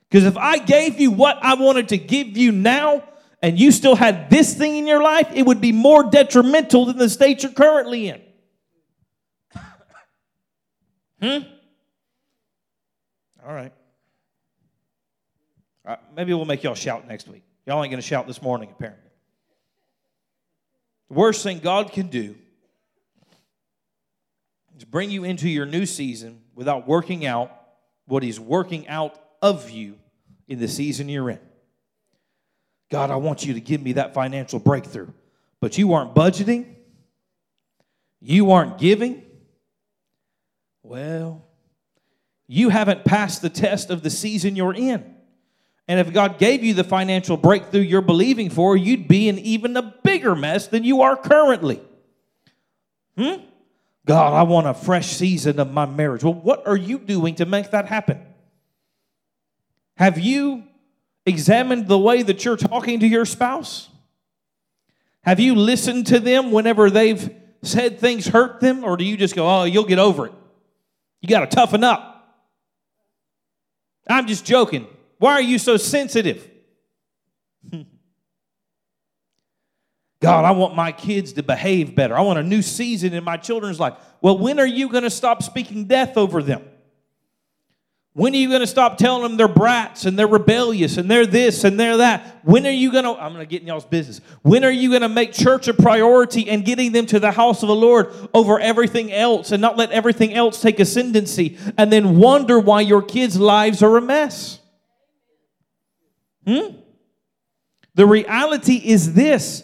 Because 0.09 0.25
if 0.25 0.37
I 0.37 0.57
gave 0.57 0.99
you 0.99 1.11
what 1.11 1.39
I 1.41 1.55
wanted 1.55 1.89
to 1.89 1.97
give 1.97 2.37
you 2.37 2.51
now, 2.51 3.03
and 3.45 3.59
you 3.59 3.71
still 3.71 3.95
had 3.95 4.31
this 4.31 4.55
thing 4.55 4.75
in 4.75 4.87
your 4.87 5.03
life, 5.03 5.29
it 5.35 5.45
would 5.45 5.61
be 5.61 5.71
more 5.71 6.09
detrimental 6.09 6.87
than 6.87 6.97
the 6.97 7.07
state 7.07 7.43
you're 7.43 7.51
currently 7.51 8.07
in. 8.07 8.19
hmm? 11.21 11.47
All 13.45 13.53
right. 13.53 13.71
All 15.85 15.91
right. 15.91 15.99
Maybe 16.15 16.33
we'll 16.33 16.45
make 16.45 16.63
y'all 16.63 16.73
shout 16.73 17.07
next 17.07 17.27
week. 17.27 17.43
Y'all 17.67 17.83
ain't 17.83 17.91
going 17.91 18.01
to 18.01 18.07
shout 18.07 18.25
this 18.25 18.41
morning, 18.41 18.69
apparently. 18.71 19.11
The 21.09 21.13
worst 21.13 21.43
thing 21.43 21.59
God 21.59 21.91
can 21.91 22.07
do 22.07 22.33
is 24.75 24.85
bring 24.85 25.11
you 25.11 25.23
into 25.23 25.47
your 25.47 25.67
new 25.67 25.85
season 25.85 26.41
without 26.55 26.87
working 26.87 27.27
out 27.27 27.51
what 28.07 28.23
He's 28.23 28.39
working 28.39 28.87
out 28.87 29.21
of 29.43 29.69
you 29.69 29.99
in 30.47 30.57
the 30.57 30.67
season 30.67 31.09
you're 31.09 31.29
in. 31.29 31.39
God, 32.89 33.11
I 33.11 33.15
want 33.15 33.45
you 33.45 33.53
to 33.53 33.61
give 33.61 33.81
me 33.81 33.93
that 33.93 34.13
financial 34.13 34.59
breakthrough. 34.59 35.09
But 35.59 35.77
you 35.77 35.93
aren't 35.93 36.13
budgeting, 36.13 36.75
you 38.21 38.51
aren't 38.51 38.77
giving. 38.77 39.23
Well, 40.83 41.43
you 42.47 42.69
haven't 42.69 43.05
passed 43.05 43.41
the 43.41 43.49
test 43.49 43.89
of 43.89 44.03
the 44.03 44.11
season 44.11 44.55
you're 44.55 44.73
in. 44.73 45.15
And 45.87 45.99
if 45.99 46.13
God 46.13 46.37
gave 46.37 46.63
you 46.63 46.73
the 46.73 46.83
financial 46.83 47.37
breakthrough 47.37 47.81
you're 47.81 48.01
believing 48.01 48.49
for, 48.49 48.75
you'd 48.75 49.07
be 49.07 49.29
in 49.29 49.39
even 49.39 49.75
a 49.77 49.95
bigger 50.03 50.35
mess 50.35 50.67
than 50.67 50.83
you 50.83 51.01
are 51.01 51.15
currently. 51.15 51.81
Hmm? 53.17 53.41
God, 54.05 54.33
I 54.33 54.43
want 54.43 54.67
a 54.67 54.73
fresh 54.73 55.07
season 55.07 55.59
of 55.59 55.71
my 55.71 55.85
marriage. 55.85 56.23
Well, 56.23 56.33
what 56.33 56.67
are 56.67 56.77
you 56.77 56.99
doing 56.99 57.35
to 57.35 57.45
make 57.45 57.71
that 57.71 57.87
happen? 57.87 58.21
Have 59.97 60.19
you 60.19 60.63
examined 61.25 61.87
the 61.87 61.97
way 61.97 62.21
that 62.21 62.45
you're 62.45 62.57
talking 62.57 62.99
to 62.99 63.07
your 63.07 63.25
spouse? 63.25 63.89
Have 65.21 65.39
you 65.39 65.55
listened 65.55 66.07
to 66.07 66.19
them 66.19 66.51
whenever 66.51 66.89
they've 66.89 67.33
said 67.63 67.99
things 67.99 68.27
hurt 68.27 68.59
them? 68.59 68.83
Or 68.83 68.95
do 68.95 69.03
you 69.03 69.17
just 69.17 69.35
go, 69.35 69.47
oh, 69.47 69.63
you'll 69.63 69.85
get 69.85 69.99
over 69.99 70.27
it? 70.27 70.33
You 71.21 71.29
got 71.29 71.49
to 71.49 71.55
toughen 71.55 71.83
up. 71.83 72.11
I'm 74.07 74.27
just 74.27 74.45
joking. 74.45 74.87
Why 75.17 75.33
are 75.33 75.41
you 75.41 75.57
so 75.57 75.77
sensitive? 75.77 76.47
God, 80.19 80.45
I 80.45 80.51
want 80.51 80.75
my 80.75 80.91
kids 80.91 81.33
to 81.33 81.43
behave 81.43 81.95
better. 81.95 82.15
I 82.15 82.21
want 82.21 82.37
a 82.37 82.43
new 82.43 82.61
season 82.61 83.13
in 83.13 83.23
my 83.23 83.37
children's 83.37 83.79
life. 83.79 83.95
Well, 84.21 84.37
when 84.37 84.59
are 84.59 84.67
you 84.67 84.89
going 84.89 85.03
to 85.03 85.09
stop 85.09 85.41
speaking 85.41 85.85
death 85.85 86.17
over 86.17 86.43
them? 86.43 86.63
When 88.15 88.33
are 88.33 88.37
you 88.37 88.47
going 88.47 88.61
to 88.61 88.67
stop 88.67 88.97
telling 88.97 89.23
them 89.23 89.35
they're 89.35 89.49
brats 89.49 90.05
and 90.05 90.17
they're 90.17 90.25
rebellious 90.25 90.95
and 90.95 91.11
they're 91.11 91.25
this 91.25 91.65
and 91.65 91.77
they're 91.77 91.97
that? 91.97 92.39
When 92.43 92.65
are 92.65 92.71
you 92.71 92.89
going 92.89 93.03
to, 93.03 93.09
I'm 93.11 93.33
going 93.33 93.45
to 93.45 93.45
get 93.45 93.59
in 93.61 93.67
y'all's 93.67 93.83
business. 93.83 94.21
When 94.41 94.63
are 94.63 94.71
you 94.71 94.87
going 94.87 95.01
to 95.01 95.09
make 95.09 95.33
church 95.33 95.67
a 95.67 95.73
priority 95.73 96.49
and 96.49 96.63
getting 96.63 96.93
them 96.93 97.07
to 97.07 97.19
the 97.19 97.31
house 97.31 97.61
of 97.61 97.67
the 97.67 97.75
Lord 97.75 98.13
over 98.33 98.57
everything 98.57 99.11
else 99.11 99.51
and 99.51 99.59
not 99.59 99.75
let 99.75 99.91
everything 99.91 100.33
else 100.33 100.61
take 100.61 100.79
ascendancy 100.79 101.57
and 101.77 101.91
then 101.91 102.17
wonder 102.17 102.57
why 102.57 102.79
your 102.79 103.01
kids' 103.01 103.37
lives 103.37 103.83
are 103.83 103.97
a 103.97 104.01
mess? 104.01 104.59
Hmm? 106.47 106.77
The 107.95 108.05
reality 108.05 108.75
is 108.75 109.13
this. 109.13 109.61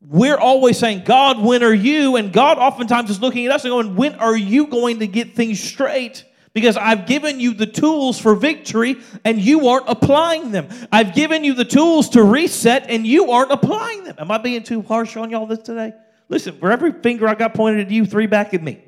We're 0.00 0.36
always 0.36 0.78
saying, 0.78 1.04
God, 1.04 1.40
when 1.40 1.62
are 1.62 1.72
you? 1.72 2.16
And 2.16 2.32
God 2.32 2.58
oftentimes 2.58 3.08
is 3.08 3.20
looking 3.20 3.46
at 3.46 3.52
us 3.52 3.64
and 3.64 3.70
going, 3.70 3.94
when 3.94 4.16
are 4.16 4.36
you 4.36 4.66
going 4.66 4.98
to 4.98 5.06
get 5.06 5.36
things 5.36 5.62
straight? 5.62 6.24
Because 6.54 6.76
I've 6.76 7.06
given 7.06 7.40
you 7.40 7.54
the 7.54 7.66
tools 7.66 8.18
for 8.18 8.34
victory 8.34 8.96
and 9.24 9.40
you 9.40 9.68
aren't 9.68 9.88
applying 9.88 10.50
them. 10.50 10.68
I've 10.90 11.14
given 11.14 11.44
you 11.44 11.54
the 11.54 11.64
tools 11.64 12.10
to 12.10 12.22
reset 12.22 12.90
and 12.90 13.06
you 13.06 13.30
aren't 13.30 13.50
applying 13.50 14.04
them. 14.04 14.16
Am 14.18 14.30
I 14.30 14.38
being 14.38 14.62
too 14.62 14.82
harsh 14.82 15.16
on 15.16 15.30
y'all 15.30 15.46
this 15.46 15.60
today? 15.60 15.94
Listen, 16.28 16.58
for 16.58 16.70
every 16.70 16.92
finger 16.92 17.26
I 17.26 17.34
got 17.34 17.54
pointed 17.54 17.86
at 17.86 17.90
you, 17.90 18.04
three 18.04 18.26
back 18.26 18.52
at 18.52 18.62
me. 18.62 18.84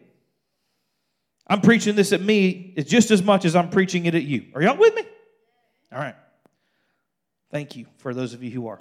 I'm 1.46 1.60
preaching 1.60 1.94
this 1.94 2.12
at 2.12 2.20
me 2.20 2.74
just 2.86 3.10
as 3.10 3.22
much 3.22 3.44
as 3.44 3.56
I'm 3.56 3.70
preaching 3.70 4.06
it 4.06 4.14
at 4.14 4.24
you. 4.24 4.46
Are 4.54 4.62
y'all 4.62 4.76
with 4.76 4.94
me? 4.94 5.02
All 5.92 5.98
right. 5.98 6.16
Thank 7.50 7.76
you 7.76 7.86
for 7.98 8.12
those 8.12 8.34
of 8.34 8.42
you 8.42 8.50
who 8.50 8.66
are. 8.66 8.80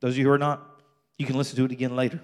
Those 0.00 0.12
of 0.12 0.18
you 0.18 0.24
who 0.24 0.32
are 0.32 0.38
not, 0.38 0.82
you 1.18 1.26
can 1.26 1.36
listen 1.36 1.56
to 1.56 1.64
it 1.64 1.72
again 1.72 1.94
later. 1.94 2.20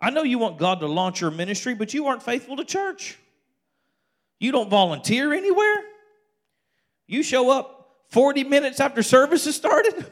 I 0.00 0.10
know 0.10 0.22
you 0.22 0.38
want 0.38 0.58
God 0.58 0.80
to 0.80 0.86
launch 0.86 1.20
your 1.20 1.30
ministry, 1.30 1.74
but 1.74 1.92
you 1.92 2.06
aren't 2.06 2.22
faithful 2.22 2.56
to 2.56 2.64
church. 2.64 3.18
You 4.38 4.52
don't 4.52 4.70
volunteer 4.70 5.32
anywhere. 5.32 5.82
You 7.06 7.22
show 7.22 7.50
up 7.50 7.96
40 8.10 8.44
minutes 8.44 8.80
after 8.80 9.02
service 9.02 9.44
has 9.46 9.56
started. 9.56 10.10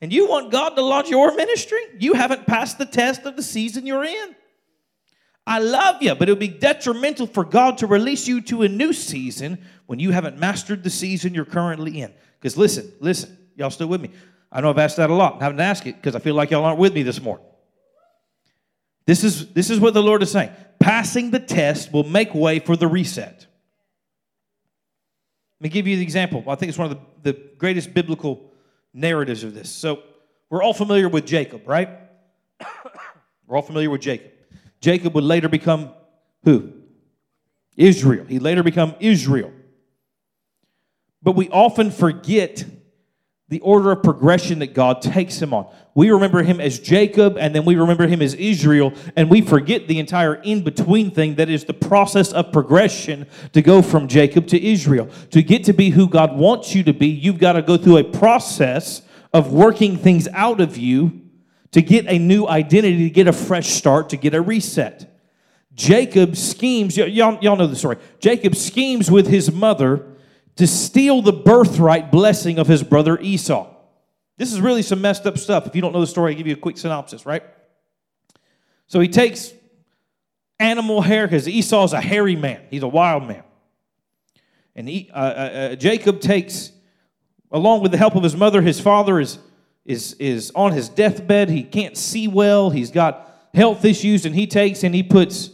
And 0.00 0.12
you 0.12 0.28
want 0.28 0.52
God 0.52 0.70
to 0.70 0.82
launch 0.82 1.08
your 1.08 1.34
ministry? 1.34 1.80
You 1.98 2.12
haven't 2.12 2.46
passed 2.46 2.78
the 2.78 2.86
test 2.86 3.22
of 3.22 3.36
the 3.36 3.42
season 3.42 3.86
you're 3.86 4.04
in. 4.04 4.36
I 5.46 5.60
love 5.60 6.02
you, 6.02 6.14
but 6.14 6.28
it 6.28 6.32
would 6.32 6.38
be 6.38 6.48
detrimental 6.48 7.26
for 7.26 7.42
God 7.42 7.78
to 7.78 7.86
release 7.86 8.28
you 8.28 8.42
to 8.42 8.62
a 8.62 8.68
new 8.68 8.92
season 8.92 9.58
when 9.86 9.98
you 9.98 10.10
haven't 10.10 10.38
mastered 10.38 10.84
the 10.84 10.90
season 10.90 11.34
you're 11.34 11.46
currently 11.46 12.02
in. 12.02 12.12
Because 12.38 12.56
listen, 12.58 12.92
listen, 13.00 13.36
y'all 13.56 13.70
still 13.70 13.86
with 13.86 14.02
me? 14.02 14.10
I 14.52 14.60
know 14.60 14.70
I've 14.70 14.78
asked 14.78 14.98
that 14.98 15.10
a 15.10 15.14
lot. 15.14 15.40
I 15.40 15.44
haven't 15.44 15.60
asked 15.60 15.86
it 15.86 15.96
because 15.96 16.14
I 16.14 16.18
feel 16.18 16.34
like 16.34 16.50
y'all 16.50 16.64
aren't 16.64 16.78
with 16.78 16.92
me 16.92 17.02
this 17.02 17.20
morning. 17.20 17.46
This 19.08 19.24
is, 19.24 19.46
this 19.54 19.70
is 19.70 19.80
what 19.80 19.94
the 19.94 20.02
Lord 20.02 20.22
is 20.22 20.30
saying. 20.30 20.50
Passing 20.78 21.30
the 21.30 21.40
test 21.40 21.94
will 21.94 22.04
make 22.04 22.34
way 22.34 22.58
for 22.58 22.76
the 22.76 22.86
reset. 22.86 23.46
Let 25.58 25.64
me 25.64 25.68
give 25.70 25.86
you 25.86 25.96
the 25.96 26.02
example. 26.02 26.44
I 26.46 26.56
think 26.56 26.68
it's 26.68 26.76
one 26.76 26.90
of 26.90 26.98
the, 27.22 27.32
the 27.32 27.40
greatest 27.56 27.94
biblical 27.94 28.52
narratives 28.92 29.44
of 29.44 29.54
this. 29.54 29.70
So, 29.70 30.02
we're 30.50 30.62
all 30.62 30.74
familiar 30.74 31.08
with 31.08 31.24
Jacob, 31.24 31.66
right? 31.66 31.88
we're 33.46 33.56
all 33.56 33.62
familiar 33.62 33.88
with 33.88 34.02
Jacob. 34.02 34.30
Jacob 34.82 35.14
would 35.14 35.24
later 35.24 35.48
become 35.48 35.94
who? 36.44 36.74
Israel. 37.78 38.26
He 38.26 38.38
later 38.38 38.62
become 38.62 38.94
Israel. 39.00 39.52
But 41.22 41.32
we 41.32 41.48
often 41.48 41.90
forget 41.90 42.62
the 43.48 43.60
order 43.60 43.92
of 43.92 44.02
progression 44.02 44.58
that 44.58 44.74
God 44.74 45.00
takes 45.00 45.40
him 45.40 45.54
on. 45.54 45.66
We 45.94 46.10
remember 46.10 46.42
him 46.42 46.60
as 46.60 46.78
Jacob, 46.78 47.38
and 47.38 47.54
then 47.54 47.64
we 47.64 47.76
remember 47.76 48.06
him 48.06 48.20
as 48.20 48.34
Israel, 48.34 48.92
and 49.16 49.30
we 49.30 49.40
forget 49.40 49.88
the 49.88 49.98
entire 49.98 50.34
in 50.34 50.62
between 50.62 51.10
thing 51.10 51.36
that 51.36 51.48
is 51.48 51.64
the 51.64 51.74
process 51.74 52.32
of 52.32 52.52
progression 52.52 53.26
to 53.54 53.62
go 53.62 53.80
from 53.80 54.06
Jacob 54.06 54.46
to 54.48 54.62
Israel. 54.62 55.08
To 55.30 55.42
get 55.42 55.64
to 55.64 55.72
be 55.72 55.90
who 55.90 56.08
God 56.08 56.36
wants 56.36 56.74
you 56.74 56.82
to 56.84 56.92
be, 56.92 57.08
you've 57.08 57.38
got 57.38 57.54
to 57.54 57.62
go 57.62 57.78
through 57.78 57.96
a 57.96 58.04
process 58.04 59.02
of 59.32 59.52
working 59.52 59.96
things 59.96 60.28
out 60.28 60.60
of 60.60 60.76
you 60.76 61.22
to 61.72 61.82
get 61.82 62.06
a 62.06 62.18
new 62.18 62.46
identity, 62.46 63.08
to 63.08 63.10
get 63.10 63.28
a 63.28 63.32
fresh 63.32 63.68
start, 63.68 64.10
to 64.10 64.16
get 64.16 64.34
a 64.34 64.40
reset. 64.40 65.14
Jacob 65.74 66.36
schemes, 66.36 66.96
y'all, 66.96 67.38
y'all 67.40 67.56
know 67.56 67.66
the 67.66 67.76
story. 67.76 67.96
Jacob 68.20 68.56
schemes 68.56 69.10
with 69.10 69.26
his 69.26 69.50
mother 69.52 70.04
to 70.58 70.66
steal 70.66 71.22
the 71.22 71.32
birthright 71.32 72.10
blessing 72.10 72.58
of 72.58 72.66
his 72.66 72.82
brother 72.82 73.18
Esau. 73.20 73.72
This 74.36 74.52
is 74.52 74.60
really 74.60 74.82
some 74.82 75.00
messed 75.00 75.24
up 75.24 75.38
stuff. 75.38 75.68
If 75.68 75.76
you 75.76 75.80
don't 75.80 75.92
know 75.92 76.00
the 76.00 76.06
story, 76.06 76.32
I'll 76.32 76.36
give 76.36 76.48
you 76.48 76.54
a 76.54 76.56
quick 76.56 76.76
synopsis, 76.76 77.24
right? 77.24 77.44
So 78.88 78.98
he 78.98 79.06
takes 79.06 79.52
animal 80.58 81.00
hair 81.00 81.28
because 81.28 81.48
Esau's 81.48 81.92
a 81.92 82.00
hairy 82.00 82.34
man, 82.34 82.60
he's 82.70 82.82
a 82.82 82.88
wild 82.88 83.28
man. 83.28 83.44
And 84.74 84.88
he, 84.88 85.08
uh, 85.14 85.16
uh, 85.16 85.20
uh, 85.20 85.74
Jacob 85.76 86.20
takes, 86.20 86.72
along 87.52 87.82
with 87.82 87.92
the 87.92 87.98
help 87.98 88.16
of 88.16 88.24
his 88.24 88.36
mother, 88.36 88.60
his 88.60 88.80
father 88.80 89.20
is, 89.20 89.38
is, 89.84 90.14
is 90.14 90.50
on 90.56 90.72
his 90.72 90.88
deathbed. 90.88 91.50
He 91.50 91.62
can't 91.62 91.96
see 91.96 92.26
well, 92.26 92.70
he's 92.70 92.90
got 92.90 93.48
health 93.54 93.84
issues, 93.84 94.24
and 94.24 94.34
he 94.34 94.48
takes 94.48 94.82
and 94.82 94.92
he 94.92 95.04
puts, 95.04 95.50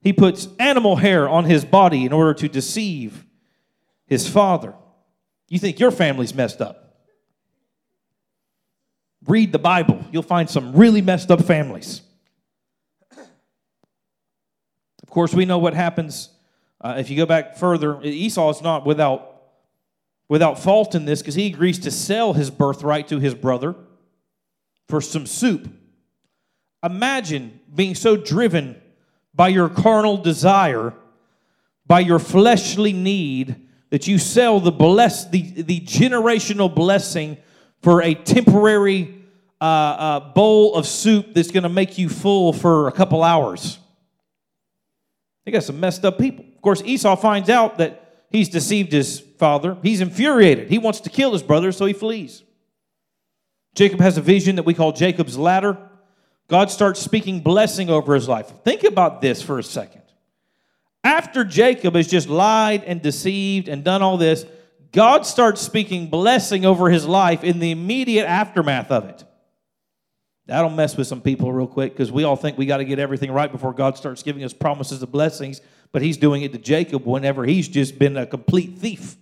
he 0.00 0.14
puts 0.14 0.48
animal 0.58 0.96
hair 0.96 1.28
on 1.28 1.44
his 1.44 1.62
body 1.66 2.06
in 2.06 2.14
order 2.14 2.32
to 2.32 2.48
deceive 2.48 3.25
his 4.06 4.28
father. 4.28 4.74
You 5.48 5.58
think 5.58 5.78
your 5.78 5.90
family's 5.90 6.34
messed 6.34 6.60
up. 6.60 6.82
Read 9.26 9.52
the 9.52 9.58
Bible, 9.58 10.04
you'll 10.12 10.22
find 10.22 10.48
some 10.48 10.74
really 10.74 11.02
messed 11.02 11.30
up 11.30 11.42
families. 11.42 12.02
Of 15.02 15.10
course, 15.10 15.34
we 15.34 15.44
know 15.44 15.58
what 15.58 15.74
happens 15.74 16.30
uh, 16.80 16.96
if 16.98 17.10
you 17.10 17.16
go 17.16 17.26
back 17.26 17.56
further. 17.56 18.00
Esau 18.02 18.50
is 18.50 18.62
not 18.62 18.86
without, 18.86 19.42
without 20.28 20.58
fault 20.58 20.94
in 20.94 21.06
this 21.06 21.22
because 21.22 21.34
he 21.34 21.46
agrees 21.46 21.78
to 21.80 21.90
sell 21.90 22.34
his 22.34 22.50
birthright 22.50 23.08
to 23.08 23.18
his 23.18 23.34
brother 23.34 23.74
for 24.88 25.00
some 25.00 25.26
soup. 25.26 25.68
Imagine 26.84 27.60
being 27.74 27.94
so 27.94 28.16
driven 28.16 28.80
by 29.34 29.48
your 29.48 29.68
carnal 29.68 30.16
desire, 30.16 30.94
by 31.86 32.00
your 32.00 32.18
fleshly 32.18 32.92
need, 32.92 33.65
that 33.90 34.06
you 34.06 34.18
sell 34.18 34.60
the 34.60 34.72
bless 34.72 35.28
the, 35.28 35.42
the 35.62 35.80
generational 35.80 36.72
blessing 36.72 37.36
for 37.82 38.02
a 38.02 38.14
temporary 38.14 39.14
uh, 39.60 39.64
uh, 39.64 40.20
bowl 40.32 40.74
of 40.74 40.86
soup 40.86 41.34
that's 41.34 41.50
going 41.50 41.62
to 41.62 41.68
make 41.68 41.98
you 41.98 42.08
full 42.08 42.52
for 42.52 42.88
a 42.88 42.92
couple 42.92 43.22
hours. 43.22 43.78
They 45.44 45.52
got 45.52 45.62
some 45.62 45.78
messed 45.78 46.04
up 46.04 46.18
people. 46.18 46.44
Of 46.54 46.60
course, 46.60 46.82
Esau 46.84 47.16
finds 47.16 47.48
out 47.48 47.78
that 47.78 48.24
he's 48.30 48.48
deceived 48.48 48.92
his 48.92 49.20
father. 49.20 49.76
He's 49.82 50.00
infuriated. 50.00 50.68
He 50.68 50.78
wants 50.78 51.00
to 51.00 51.10
kill 51.10 51.32
his 51.32 51.42
brother, 51.42 51.70
so 51.70 51.86
he 51.86 51.92
flees. 51.92 52.42
Jacob 53.74 54.00
has 54.00 54.18
a 54.18 54.22
vision 54.22 54.56
that 54.56 54.64
we 54.64 54.74
call 54.74 54.92
Jacob's 54.92 55.38
ladder. 55.38 55.78
God 56.48 56.70
starts 56.70 57.00
speaking 57.00 57.40
blessing 57.40 57.90
over 57.90 58.14
his 58.14 58.28
life. 58.28 58.52
Think 58.64 58.84
about 58.84 59.20
this 59.20 59.42
for 59.42 59.58
a 59.58 59.62
second. 59.62 60.02
After 61.06 61.44
Jacob 61.44 61.94
has 61.94 62.08
just 62.08 62.28
lied 62.28 62.82
and 62.82 63.00
deceived 63.00 63.68
and 63.68 63.84
done 63.84 64.02
all 64.02 64.16
this, 64.16 64.44
God 64.90 65.24
starts 65.24 65.60
speaking 65.60 66.08
blessing 66.08 66.66
over 66.66 66.90
his 66.90 67.06
life 67.06 67.44
in 67.44 67.60
the 67.60 67.70
immediate 67.70 68.26
aftermath 68.26 68.90
of 68.90 69.04
it. 69.04 69.22
That'll 70.46 70.68
mess 70.68 70.96
with 70.96 71.06
some 71.06 71.20
people 71.20 71.52
real 71.52 71.68
quick 71.68 71.92
because 71.92 72.10
we 72.10 72.24
all 72.24 72.34
think 72.34 72.58
we 72.58 72.66
got 72.66 72.78
to 72.78 72.84
get 72.84 72.98
everything 72.98 73.30
right 73.30 73.52
before 73.52 73.72
God 73.72 73.96
starts 73.96 74.24
giving 74.24 74.42
us 74.42 74.52
promises 74.52 75.00
of 75.00 75.12
blessings, 75.12 75.60
but 75.92 76.02
he's 76.02 76.16
doing 76.16 76.42
it 76.42 76.50
to 76.54 76.58
Jacob 76.58 77.06
whenever 77.06 77.44
he's 77.44 77.68
just 77.68 78.00
been 78.00 78.16
a 78.16 78.26
complete 78.26 78.76
thief. 78.76 79.14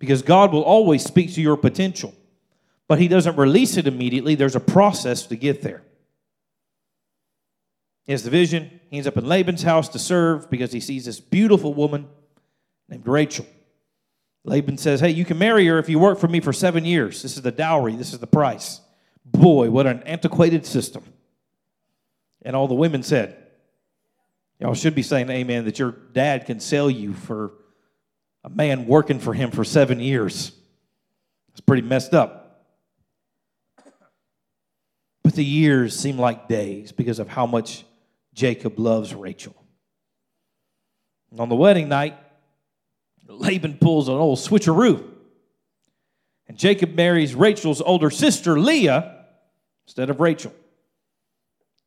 Because 0.00 0.22
God 0.22 0.52
will 0.52 0.64
always 0.64 1.04
speak 1.04 1.32
to 1.34 1.40
your 1.40 1.56
potential, 1.56 2.12
but 2.88 2.98
he 2.98 3.06
doesn't 3.06 3.36
release 3.36 3.76
it 3.76 3.86
immediately. 3.86 4.34
There's 4.34 4.56
a 4.56 4.60
process 4.60 5.26
to 5.26 5.36
get 5.36 5.62
there. 5.62 5.84
He 8.06 8.12
has 8.12 8.22
the 8.22 8.30
vision. 8.30 8.80
He 8.88 8.98
ends 8.98 9.06
up 9.06 9.16
in 9.16 9.26
Laban's 9.26 9.62
house 9.62 9.88
to 9.90 9.98
serve 9.98 10.48
because 10.48 10.72
he 10.72 10.80
sees 10.80 11.04
this 11.04 11.18
beautiful 11.18 11.74
woman 11.74 12.08
named 12.88 13.06
Rachel. 13.06 13.46
Laban 14.44 14.78
says, 14.78 15.00
Hey, 15.00 15.10
you 15.10 15.24
can 15.24 15.38
marry 15.38 15.66
her 15.66 15.78
if 15.78 15.88
you 15.88 15.98
work 15.98 16.18
for 16.18 16.28
me 16.28 16.40
for 16.40 16.52
seven 16.52 16.84
years. 16.84 17.22
This 17.22 17.36
is 17.36 17.42
the 17.42 17.50
dowry, 17.50 17.96
this 17.96 18.12
is 18.12 18.20
the 18.20 18.26
price. 18.28 18.80
Boy, 19.24 19.70
what 19.70 19.86
an 19.86 20.04
antiquated 20.04 20.64
system. 20.64 21.02
And 22.42 22.54
all 22.54 22.68
the 22.68 22.74
women 22.74 23.02
said, 23.02 23.36
Y'all 24.60 24.74
should 24.74 24.94
be 24.94 25.02
saying 25.02 25.28
amen 25.28 25.64
that 25.64 25.78
your 25.78 25.90
dad 25.90 26.46
can 26.46 26.60
sell 26.60 26.88
you 26.88 27.12
for 27.12 27.52
a 28.44 28.48
man 28.48 28.86
working 28.86 29.18
for 29.18 29.34
him 29.34 29.50
for 29.50 29.64
seven 29.64 29.98
years. 29.98 30.52
It's 31.50 31.60
pretty 31.60 31.82
messed 31.82 32.14
up. 32.14 32.44
But 35.24 35.34
the 35.34 35.44
years 35.44 35.98
seem 35.98 36.18
like 36.18 36.46
days 36.46 36.92
because 36.92 37.18
of 37.18 37.28
how 37.28 37.46
much 37.46 37.84
Jacob 38.36 38.78
loves 38.78 39.14
Rachel. 39.14 39.56
And 41.30 41.40
on 41.40 41.48
the 41.48 41.56
wedding 41.56 41.88
night, 41.88 42.16
Laban 43.26 43.78
pulls 43.78 44.08
an 44.08 44.14
old 44.14 44.38
switcheroo. 44.38 45.02
And 46.46 46.56
Jacob 46.56 46.94
marries 46.94 47.34
Rachel's 47.34 47.80
older 47.80 48.10
sister, 48.10 48.60
Leah, 48.60 49.24
instead 49.86 50.10
of 50.10 50.20
Rachel. 50.20 50.54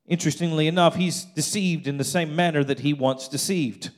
Interestingly 0.07 0.67
enough, 0.67 0.95
he's 0.95 1.23
deceived 1.23 1.87
in 1.87 1.97
the 1.97 2.03
same 2.03 2.35
manner 2.35 2.63
that 2.63 2.79
he 2.79 2.93
once 2.93 3.27
deceived. 3.27 3.91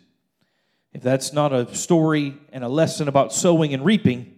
If 0.94 1.02
that's 1.02 1.32
not 1.32 1.54
a 1.54 1.74
story 1.74 2.38
and 2.52 2.66
a 2.66 2.70
lesson 2.70 3.08
about 3.08 3.32
sowing 3.32 3.74
and 3.74 3.86
reaping, 3.86 4.36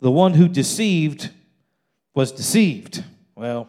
the 0.00 0.10
one 0.10 0.34
who 0.34 0.48
deceived 0.48 1.30
was 2.14 2.30
deceived. 2.30 3.02
Well, 3.34 3.68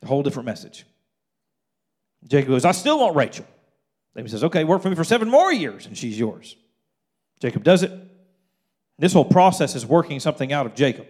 a 0.00 0.06
whole 0.06 0.22
different 0.22 0.46
message. 0.46 0.84
Jacob 2.28 2.50
goes, 2.50 2.64
I 2.64 2.72
still 2.72 3.00
want 3.00 3.16
Rachel. 3.16 3.46
Laban 4.14 4.30
says, 4.30 4.44
Okay, 4.44 4.64
work 4.64 4.82
for 4.82 4.90
me 4.90 4.96
for 4.96 5.04
seven 5.04 5.28
more 5.28 5.52
years, 5.52 5.86
and 5.86 5.96
she's 5.96 6.18
yours. 6.18 6.56
Jacob 7.40 7.64
does 7.64 7.82
it. 7.82 7.90
This 8.98 9.12
whole 9.12 9.24
process 9.24 9.74
is 9.74 9.86
working 9.86 10.20
something 10.20 10.52
out 10.52 10.66
of 10.66 10.74
Jacob. 10.74 11.06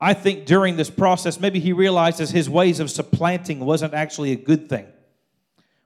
I 0.00 0.14
think 0.14 0.46
during 0.46 0.76
this 0.76 0.90
process, 0.90 1.38
maybe 1.38 1.60
he 1.60 1.72
realizes 1.72 2.30
his 2.30 2.50
ways 2.50 2.80
of 2.80 2.90
supplanting 2.90 3.60
wasn't 3.60 3.94
actually 3.94 4.32
a 4.32 4.36
good 4.36 4.68
thing. 4.68 4.86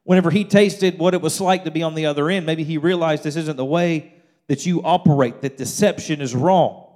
Whenever 0.05 0.31
he 0.31 0.45
tasted 0.45 0.99
what 0.99 1.15
it 1.15 1.21
was 1.21 1.41
like 1.41 1.65
to 1.65 1.71
be 1.71 1.83
on 1.83 1.95
the 1.95 2.07
other 2.07 2.31
end, 2.31 2.47
maybe 2.47 2.65
he 2.65 2.79
realized 2.79 3.25
this 3.25 3.37
isn't 3.37 3.57
the 3.57 3.65
way 3.65 4.15
that 4.47 4.65
you 4.65 4.81
operate, 4.83 5.43
that 5.43 5.57
deception 5.57 6.21
is 6.21 6.35
wrong. 6.35 6.87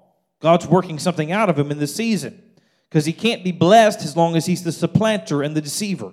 God's 0.40 0.66
working 0.66 0.98
something 0.98 1.32
out 1.32 1.50
of 1.50 1.58
him 1.58 1.70
in 1.70 1.78
this 1.78 1.94
season 1.94 2.42
because 2.88 3.04
he 3.04 3.12
can't 3.12 3.44
be 3.44 3.52
blessed 3.52 4.00
as 4.02 4.16
long 4.16 4.36
as 4.36 4.46
he's 4.46 4.62
the 4.62 4.72
supplanter 4.72 5.42
and 5.42 5.56
the 5.56 5.60
deceiver. 5.60 6.12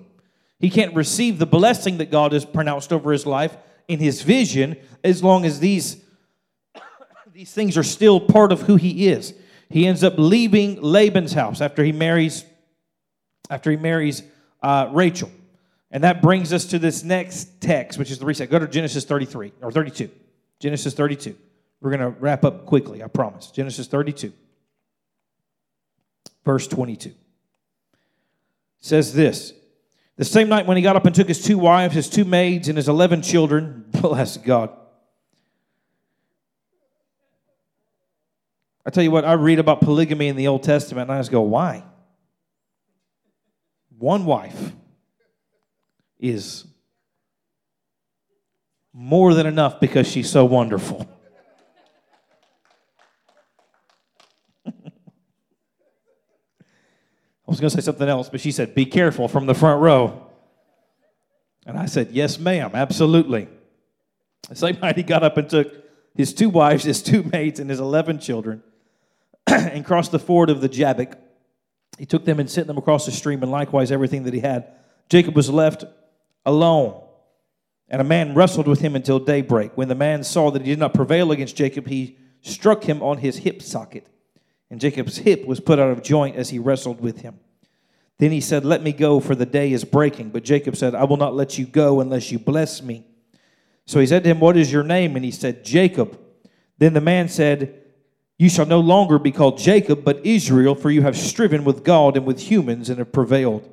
He 0.59 0.69
can't 0.69 0.95
receive 0.95 1.37
the 1.37 1.45
blessing 1.45 1.97
that 1.97 2.11
God 2.11 2.31
has 2.31 2.45
pronounced 2.45 2.91
over 2.91 3.11
his 3.11 3.25
life 3.25 3.55
in 3.87 3.99
his 3.99 4.21
vision 4.21 4.75
as 5.03 5.23
long 5.23 5.45
as 5.45 5.59
these, 5.59 6.03
these 7.33 7.53
things 7.53 7.77
are 7.77 7.83
still 7.83 8.19
part 8.19 8.51
of 8.51 8.61
who 8.61 8.75
he 8.75 9.07
is. 9.07 9.33
He 9.69 9.85
ends 9.85 10.03
up 10.03 10.15
leaving 10.17 10.81
Laban's 10.81 11.33
house 11.33 11.61
after 11.61 11.83
he 11.83 11.91
marries, 11.91 12.45
after 13.49 13.69
he 13.69 13.77
marries 13.77 14.23
uh, 14.63 14.89
Rachel. 14.91 15.29
And 15.91 16.03
that 16.03 16.21
brings 16.21 16.51
us 16.51 16.65
to 16.65 16.79
this 16.79 17.03
next 17.03 17.61
text, 17.61 17.99
which 17.99 18.11
is 18.11 18.19
the 18.19 18.25
reset. 18.25 18.49
Go 18.49 18.59
to 18.59 18.67
Genesis 18.67 19.05
33 19.05 19.53
or 19.61 19.71
32. 19.71 20.09
Genesis 20.59 20.93
32. 20.93 21.35
We're 21.81 21.95
going 21.95 22.13
to 22.13 22.19
wrap 22.19 22.43
up 22.43 22.65
quickly, 22.65 23.03
I 23.03 23.07
promise. 23.07 23.51
Genesis 23.51 23.87
32, 23.87 24.33
verse 26.43 26.67
22. 26.67 27.13
says 28.79 29.13
this 29.13 29.53
the 30.17 30.25
same 30.25 30.49
night 30.49 30.65
when 30.65 30.77
he 30.77 30.83
got 30.83 30.95
up 30.95 31.05
and 31.05 31.15
took 31.15 31.27
his 31.27 31.43
two 31.43 31.57
wives, 31.57 31.93
his 31.93 32.09
two 32.09 32.25
maids, 32.25 32.67
and 32.67 32.77
his 32.77 32.89
11 32.89 33.21
children, 33.21 33.85
bless 33.91 34.35
God. 34.37 34.71
I 38.85 38.89
tell 38.89 39.03
you 39.03 39.11
what, 39.11 39.25
I 39.25 39.33
read 39.33 39.59
about 39.59 39.81
polygamy 39.81 40.27
in 40.27 40.35
the 40.35 40.47
Old 40.47 40.63
Testament 40.63 41.09
and 41.09 41.17
I 41.17 41.19
just 41.19 41.31
go, 41.31 41.41
why? 41.41 41.83
One 43.97 44.25
wife 44.25 44.73
is 46.19 46.65
more 48.93 49.33
than 49.33 49.45
enough 49.45 49.79
because 49.79 50.07
she's 50.09 50.29
so 50.29 50.45
wonderful. 50.45 51.07
I 57.47 57.51
was 57.51 57.59
going 57.59 57.69
to 57.69 57.75
say 57.75 57.85
something 57.85 58.09
else, 58.09 58.29
but 58.29 58.41
she 58.41 58.51
said, 58.51 58.75
Be 58.75 58.85
careful 58.85 59.27
from 59.27 59.45
the 59.45 59.53
front 59.53 59.81
row. 59.81 60.27
And 61.65 61.77
I 61.77 61.85
said, 61.85 62.11
Yes, 62.11 62.37
ma'am, 62.39 62.71
absolutely. 62.73 63.47
The 64.49 64.55
same 64.55 64.79
night 64.79 64.97
he 64.97 65.03
got 65.03 65.23
up 65.23 65.37
and 65.37 65.49
took 65.49 65.71
his 66.15 66.33
two 66.33 66.49
wives, 66.49 66.83
his 66.83 67.01
two 67.01 67.23
maids, 67.23 67.59
and 67.59 67.69
his 67.69 67.79
11 67.79 68.19
children. 68.19 68.63
and 69.47 69.85
crossed 69.85 70.11
the 70.11 70.19
ford 70.19 70.49
of 70.49 70.61
the 70.61 70.67
Jabbok. 70.67 71.17
He 71.97 72.05
took 72.05 72.25
them 72.25 72.39
and 72.39 72.49
sent 72.49 72.67
them 72.67 72.77
across 72.77 73.05
the 73.05 73.11
stream, 73.11 73.41
and 73.41 73.51
likewise 73.51 73.91
everything 73.91 74.23
that 74.23 74.33
he 74.33 74.41
had. 74.41 74.67
Jacob 75.09 75.35
was 75.35 75.49
left 75.49 75.85
alone, 76.45 77.01
and 77.87 78.01
a 78.01 78.03
man 78.03 78.35
wrestled 78.35 78.67
with 78.67 78.81
him 78.81 78.95
until 78.95 79.19
daybreak. 79.19 79.71
When 79.75 79.87
the 79.87 79.95
man 79.95 80.23
saw 80.23 80.51
that 80.51 80.61
he 80.61 80.69
did 80.69 80.79
not 80.79 80.93
prevail 80.93 81.31
against 81.31 81.55
Jacob, 81.55 81.87
he 81.87 82.17
struck 82.41 82.83
him 82.83 83.01
on 83.01 83.19
his 83.19 83.37
hip 83.37 83.61
socket, 83.61 84.07
and 84.69 84.81
Jacob's 84.81 85.17
hip 85.17 85.45
was 85.45 85.59
put 85.59 85.79
out 85.79 85.91
of 85.91 86.03
joint 86.03 86.35
as 86.35 86.49
he 86.49 86.59
wrestled 86.59 86.99
with 86.99 87.21
him. 87.21 87.39
Then 88.19 88.31
he 88.31 88.41
said, 88.41 88.65
Let 88.65 88.81
me 88.81 88.91
go, 88.91 89.19
for 89.19 89.35
the 89.35 89.45
day 89.45 89.71
is 89.71 89.83
breaking. 89.83 90.29
But 90.29 90.43
Jacob 90.43 90.75
said, 90.75 90.95
I 90.95 91.03
will 91.03 91.17
not 91.17 91.35
let 91.35 91.57
you 91.57 91.65
go 91.65 92.01
unless 92.01 92.31
you 92.31 92.39
bless 92.39 92.81
me. 92.81 93.05
So 93.85 93.99
he 93.99 94.07
said 94.07 94.23
to 94.23 94.29
him, 94.29 94.39
What 94.39 94.57
is 94.57 94.71
your 94.71 94.83
name? 94.83 95.15
And 95.15 95.23
he 95.23 95.31
said, 95.31 95.63
Jacob. 95.63 96.19
Then 96.79 96.93
the 96.93 97.01
man 97.01 97.29
said, 97.29 97.81
You 98.37 98.49
shall 98.49 98.65
no 98.65 98.79
longer 98.79 99.19
be 99.19 99.31
called 99.31 99.57
Jacob, 99.57 100.03
but 100.03 100.25
Israel, 100.25 100.75
for 100.75 100.89
you 100.89 101.03
have 101.03 101.17
striven 101.17 101.63
with 101.63 101.83
God 101.83 102.17
and 102.17 102.25
with 102.25 102.39
humans 102.39 102.89
and 102.89 102.99
have 102.99 103.11
prevailed. 103.11 103.69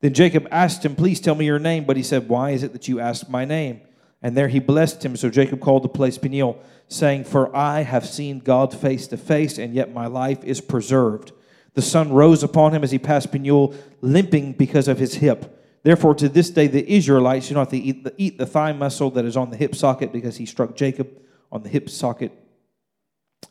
Then 0.00 0.14
Jacob 0.14 0.46
asked 0.50 0.84
him, 0.84 0.94
Please 0.94 1.20
tell 1.20 1.34
me 1.34 1.46
your 1.46 1.58
name. 1.58 1.84
But 1.84 1.96
he 1.96 2.02
said, 2.02 2.28
Why 2.28 2.50
is 2.50 2.62
it 2.62 2.72
that 2.74 2.88
you 2.88 3.00
ask 3.00 3.28
my 3.28 3.44
name? 3.44 3.80
And 4.22 4.36
there 4.36 4.48
he 4.48 4.60
blessed 4.60 5.04
him. 5.04 5.16
So 5.16 5.30
Jacob 5.30 5.60
called 5.60 5.82
the 5.82 5.88
place 5.88 6.16
Peniel, 6.16 6.62
saying, 6.88 7.24
For 7.24 7.54
I 7.54 7.82
have 7.82 8.06
seen 8.06 8.38
God 8.38 8.72
face 8.72 9.06
to 9.08 9.16
face, 9.16 9.58
and 9.58 9.74
yet 9.74 9.92
my 9.92 10.06
life 10.06 10.44
is 10.44 10.60
preserved. 10.60 11.32
The 11.74 11.82
sun 11.82 12.12
rose 12.12 12.42
upon 12.42 12.74
him 12.74 12.84
as 12.84 12.90
he 12.90 12.98
passed 12.98 13.32
Peniel, 13.32 13.74
limping 14.00 14.52
because 14.52 14.88
of 14.88 14.98
his 14.98 15.14
hip. 15.14 15.58
Therefore, 15.82 16.14
to 16.16 16.28
this 16.28 16.50
day, 16.50 16.68
the 16.68 16.88
Israelites 16.88 17.48
do 17.48 17.54
not 17.54 17.74
eat 17.74 18.04
the, 18.04 18.14
eat 18.16 18.38
the 18.38 18.46
thigh 18.46 18.72
muscle 18.72 19.10
that 19.12 19.24
is 19.24 19.36
on 19.36 19.50
the 19.50 19.56
hip 19.56 19.74
socket 19.74 20.12
because 20.12 20.36
he 20.36 20.46
struck 20.46 20.76
Jacob 20.76 21.08
on 21.50 21.62
the 21.62 21.68
hip 21.68 21.90
socket 21.90 22.32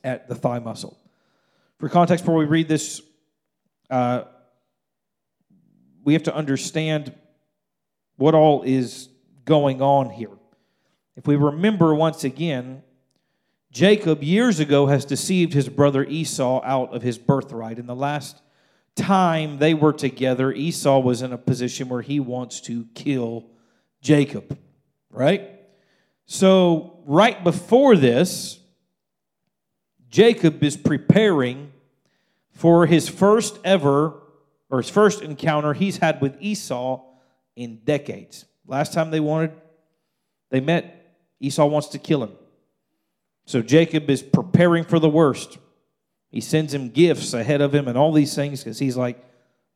at 0.03 0.29
the 0.29 0.35
thigh 0.35 0.59
muscle. 0.59 0.97
For 1.79 1.89
context, 1.89 2.23
before 2.23 2.37
we 2.37 2.45
read 2.45 2.69
this, 2.69 3.01
uh, 3.89 4.23
we 6.03 6.13
have 6.13 6.23
to 6.23 6.35
understand 6.35 7.13
what 8.15 8.33
all 8.33 8.63
is 8.63 9.09
going 9.43 9.81
on 9.81 10.09
here. 10.09 10.29
If 11.15 11.27
we 11.27 11.35
remember 11.35 11.93
once 11.93 12.23
again, 12.23 12.83
Jacob 13.71 14.23
years 14.23 14.59
ago 14.59 14.87
has 14.87 15.05
deceived 15.05 15.53
his 15.53 15.69
brother 15.69 16.03
Esau 16.03 16.61
out 16.63 16.93
of 16.93 17.01
his 17.01 17.17
birthright. 17.17 17.79
In 17.79 17.85
the 17.85 17.95
last 17.95 18.41
time 18.95 19.59
they 19.59 19.73
were 19.73 19.93
together, 19.93 20.51
Esau 20.51 20.99
was 20.99 21.21
in 21.21 21.31
a 21.31 21.37
position 21.37 21.89
where 21.89 22.01
he 22.01 22.19
wants 22.19 22.59
to 22.61 22.85
kill 22.95 23.45
Jacob, 24.01 24.57
right? 25.09 25.49
So, 26.25 26.99
right 27.05 27.43
before 27.43 27.95
this, 27.95 28.59
Jacob 30.09 30.63
is 30.63 30.75
preparing 30.75 31.71
for 32.51 32.85
his 32.85 33.07
first 33.07 33.57
ever, 33.63 34.13
or 34.69 34.79
his 34.79 34.89
first 34.89 35.21
encounter 35.21 35.73
he's 35.73 35.97
had 35.97 36.21
with 36.21 36.35
Esau 36.41 37.03
in 37.55 37.77
decades. 37.83 38.45
Last 38.67 38.93
time 38.93 39.11
they 39.11 39.19
wanted, 39.19 39.51
they 40.49 40.59
met, 40.59 41.00
Esau 41.41 41.65
wants 41.65 41.87
to 41.89 41.99
kill 41.99 42.23
him. 42.23 42.31
So 43.45 43.61
Jacob 43.61 44.09
is 44.09 44.21
preparing 44.21 44.85
for 44.85 44.99
the 44.99 45.09
worst. 45.09 45.57
He 46.29 46.39
sends 46.39 46.73
him 46.73 46.89
gifts 46.89 47.33
ahead 47.33 47.59
of 47.59 47.73
him 47.73 47.87
and 47.87 47.97
all 47.97 48.13
these 48.13 48.33
things 48.33 48.63
because 48.63 48.79
he's 48.79 48.95
like, 48.95 49.21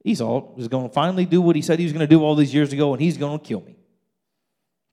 Esau 0.03 0.55
is 0.57 0.67
going 0.67 0.87
to 0.87 0.93
finally 0.93 1.25
do 1.25 1.41
what 1.41 1.55
he 1.55 1.63
said 1.63 1.79
he 1.79 1.85
was 1.85 1.91
going 1.91 2.07
to 2.07 2.07
do 2.07 2.23
all 2.23 2.35
these 2.35 2.53
years 2.53 2.71
ago, 2.71 2.93
and 2.93 3.01
he's 3.01 3.17
going 3.17 3.39
to 3.39 3.43
kill 3.43 3.61
me. 3.61 3.75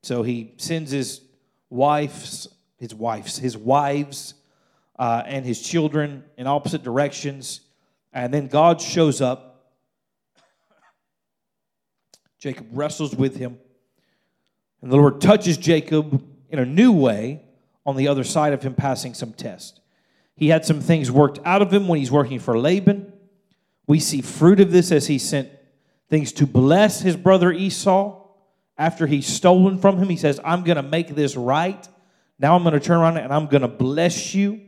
So 0.02 0.22
he 0.22 0.54
sends 0.56 0.90
his 0.90 1.20
wives, 1.68 2.48
his 2.78 2.94
wives, 2.94 3.36
his 3.36 3.54
wives, 3.54 4.32
uh, 4.98 5.22
and 5.26 5.44
his 5.44 5.60
children 5.60 6.24
in 6.38 6.46
opposite 6.46 6.82
directions, 6.82 7.60
and 8.14 8.32
then 8.32 8.46
God 8.46 8.80
shows 8.80 9.20
up. 9.20 9.74
Jacob 12.38 12.66
wrestles 12.72 13.14
with 13.14 13.36
him, 13.36 13.58
and 14.80 14.90
the 14.90 14.96
Lord 14.96 15.20
touches 15.20 15.58
Jacob 15.58 16.24
in 16.52 16.58
a 16.58 16.66
new 16.66 16.92
way 16.92 17.42
on 17.84 17.96
the 17.96 18.06
other 18.06 18.22
side 18.22 18.52
of 18.52 18.62
him 18.62 18.74
passing 18.74 19.14
some 19.14 19.32
test. 19.32 19.80
He 20.36 20.48
had 20.48 20.64
some 20.64 20.80
things 20.80 21.10
worked 21.10 21.40
out 21.44 21.62
of 21.62 21.72
him 21.72 21.88
when 21.88 21.98
he's 21.98 22.12
working 22.12 22.38
for 22.38 22.58
Laban. 22.58 23.12
We 23.86 23.98
see 23.98 24.20
fruit 24.20 24.60
of 24.60 24.70
this 24.70 24.92
as 24.92 25.06
he 25.06 25.18
sent 25.18 25.48
things 26.08 26.32
to 26.34 26.46
bless 26.46 27.00
his 27.00 27.16
brother 27.16 27.50
Esau. 27.50 28.20
After 28.78 29.06
he's 29.06 29.26
stolen 29.26 29.78
from 29.78 29.98
him, 29.98 30.08
he 30.08 30.16
says, 30.16 30.40
I'm 30.44 30.62
going 30.62 30.76
to 30.76 30.82
make 30.82 31.14
this 31.14 31.36
right. 31.36 31.88
Now 32.38 32.54
I'm 32.54 32.62
going 32.62 32.74
to 32.74 32.80
turn 32.80 32.98
around 32.98 33.16
and 33.16 33.32
I'm 33.32 33.46
going 33.46 33.62
to 33.62 33.68
bless 33.68 34.34
you. 34.34 34.60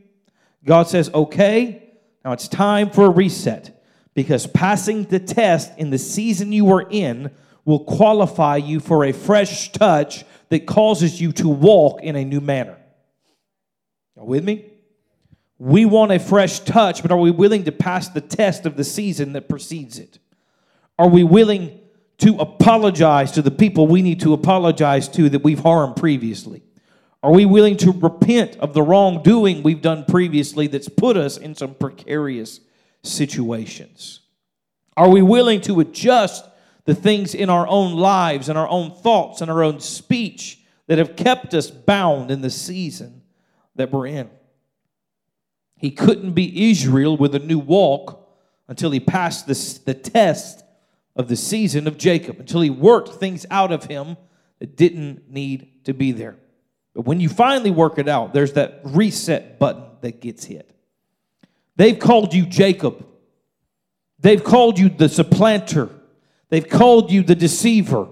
God 0.63 0.87
says, 0.87 1.09
okay, 1.13 1.93
now 2.23 2.31
it's 2.31 2.47
time 2.47 2.89
for 2.89 3.05
a 3.05 3.09
reset 3.09 3.83
because 4.13 4.47
passing 4.47 5.03
the 5.03 5.19
test 5.19 5.71
in 5.77 5.91
the 5.91 5.97
season 5.97 6.51
you 6.51 6.65
were 6.65 6.87
in 6.89 7.31
will 7.65 7.83
qualify 7.83 8.57
you 8.57 8.79
for 8.79 9.03
a 9.05 9.11
fresh 9.11 9.71
touch 9.71 10.23
that 10.49 10.65
causes 10.65 11.19
you 11.19 11.31
to 11.33 11.47
walk 11.47 12.01
in 12.01 12.15
a 12.15 12.23
new 12.23 12.41
manner. 12.41 12.77
With 14.15 14.43
me? 14.43 14.71
We 15.57 15.85
want 15.85 16.11
a 16.11 16.19
fresh 16.19 16.59
touch, 16.59 17.01
but 17.01 17.11
are 17.11 17.17
we 17.17 17.31
willing 17.31 17.63
to 17.65 17.71
pass 17.71 18.09
the 18.09 18.21
test 18.21 18.65
of 18.65 18.75
the 18.75 18.83
season 18.83 19.33
that 19.33 19.47
precedes 19.47 19.99
it? 19.99 20.19
Are 20.99 21.07
we 21.07 21.23
willing 21.23 21.79
to 22.19 22.37
apologize 22.37 23.31
to 23.33 23.41
the 23.41 23.51
people 23.51 23.87
we 23.87 24.01
need 24.01 24.21
to 24.21 24.33
apologize 24.33 25.07
to 25.09 25.29
that 25.29 25.43
we've 25.43 25.59
harmed 25.59 25.95
previously? 25.95 26.63
Are 27.23 27.31
we 27.31 27.45
willing 27.45 27.77
to 27.77 27.91
repent 27.91 28.57
of 28.57 28.73
the 28.73 28.83
wrongdoing 28.83 29.63
we've 29.63 29.81
done 29.81 30.05
previously 30.05 30.67
that's 30.67 30.89
put 30.89 31.17
us 31.17 31.37
in 31.37 31.55
some 31.55 31.73
precarious 31.73 32.59
situations? 33.03 34.21
Are 34.95 35.09
we 35.09 35.21
willing 35.21 35.61
to 35.61 35.79
adjust 35.79 36.45
the 36.85 36.95
things 36.95 37.35
in 37.35 37.49
our 37.49 37.67
own 37.67 37.93
lives 37.93 38.47
and 38.47 38.57
our 38.57 38.67
own 38.67 38.91
thoughts 38.91 39.41
and 39.41 39.51
our 39.51 39.63
own 39.63 39.79
speech 39.79 40.59
that 40.87 40.97
have 40.97 41.15
kept 41.15 41.53
us 41.53 41.69
bound 41.69 42.31
in 42.31 42.41
the 42.41 42.49
season 42.49 43.21
that 43.75 43.91
we're 43.91 44.07
in. 44.07 44.29
He 45.77 45.91
couldn't 45.91 46.33
be 46.33 46.69
Israel 46.69 47.17
with 47.17 47.35
a 47.35 47.39
new 47.39 47.59
walk 47.59 48.27
until 48.67 48.91
he 48.91 48.99
passed 48.99 49.47
this, 49.47 49.79
the 49.79 49.93
test 49.93 50.63
of 51.15 51.27
the 51.27 51.35
season 51.35 51.87
of 51.87 51.97
Jacob, 51.97 52.39
until 52.39 52.61
he 52.61 52.69
worked 52.69 53.15
things 53.15 53.45
out 53.49 53.71
of 53.71 53.85
him 53.85 54.17
that 54.59 54.75
didn't 54.75 55.29
need 55.29 55.85
to 55.85 55.93
be 55.93 56.11
there. 56.11 56.37
But 56.93 57.05
when 57.05 57.19
you 57.19 57.29
finally 57.29 57.71
work 57.71 57.99
it 57.99 58.07
out, 58.07 58.33
there's 58.33 58.53
that 58.53 58.81
reset 58.83 59.59
button 59.59 59.83
that 60.01 60.21
gets 60.21 60.45
hit. 60.45 60.71
They've 61.75 61.97
called 61.97 62.33
you 62.33 62.45
Jacob. 62.45 63.05
They've 64.19 64.43
called 64.43 64.79
you 64.79 64.89
the 64.89 65.09
supplanter. 65.09 65.89
They've 66.49 66.67
called 66.67 67.11
you 67.11 67.23
the 67.23 67.35
deceiver. 67.35 68.07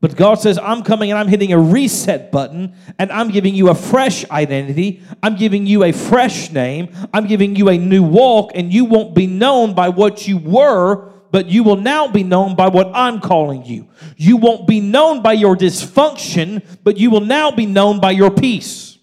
But 0.00 0.14
God 0.14 0.36
says, 0.36 0.58
I'm 0.58 0.84
coming 0.84 1.10
and 1.10 1.18
I'm 1.18 1.26
hitting 1.26 1.52
a 1.52 1.58
reset 1.58 2.30
button 2.30 2.74
and 3.00 3.10
I'm 3.10 3.30
giving 3.30 3.54
you 3.56 3.68
a 3.68 3.74
fresh 3.74 4.28
identity. 4.30 5.02
I'm 5.22 5.34
giving 5.34 5.66
you 5.66 5.82
a 5.82 5.92
fresh 5.92 6.52
name. 6.52 6.90
I'm 7.12 7.26
giving 7.26 7.56
you 7.56 7.68
a 7.68 7.76
new 7.76 8.04
walk, 8.04 8.52
and 8.54 8.72
you 8.72 8.84
won't 8.84 9.14
be 9.14 9.26
known 9.26 9.74
by 9.74 9.88
what 9.88 10.28
you 10.28 10.38
were, 10.38 11.10
but 11.32 11.46
you 11.46 11.64
will 11.64 11.76
now 11.76 12.06
be 12.06 12.22
known 12.22 12.54
by 12.54 12.68
what 12.68 12.92
I'm 12.94 13.20
calling 13.20 13.64
you. 13.64 13.88
You 14.16 14.36
won't 14.36 14.68
be 14.68 14.80
known 14.80 15.20
by 15.20 15.32
your 15.32 15.56
dysfunction, 15.56 16.64
but 16.84 16.96
you 16.96 17.10
will 17.10 17.20
now 17.20 17.50
be 17.50 17.66
known 17.66 17.98
by 17.98 18.12
your 18.12 18.30
peace. 18.30 18.98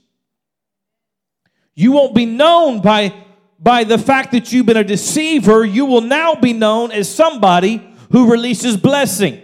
You 1.76 1.91
won't 1.91 2.15
be 2.15 2.26
known 2.26 2.82
by, 2.82 3.13
by 3.60 3.84
the 3.84 3.98
fact 3.98 4.32
that 4.32 4.54
you've 4.54 4.65
been 4.65 4.78
a 4.78 4.84
deceiver. 4.84 5.65
You 5.65 5.86
will 5.86 6.02
now 6.02 6.36
be 6.36 6.54
known 6.54 6.93
as 6.93 7.13
somebody 7.13 7.86
who 8.15 8.32
releases 8.32 8.78
blessing. 8.78 9.41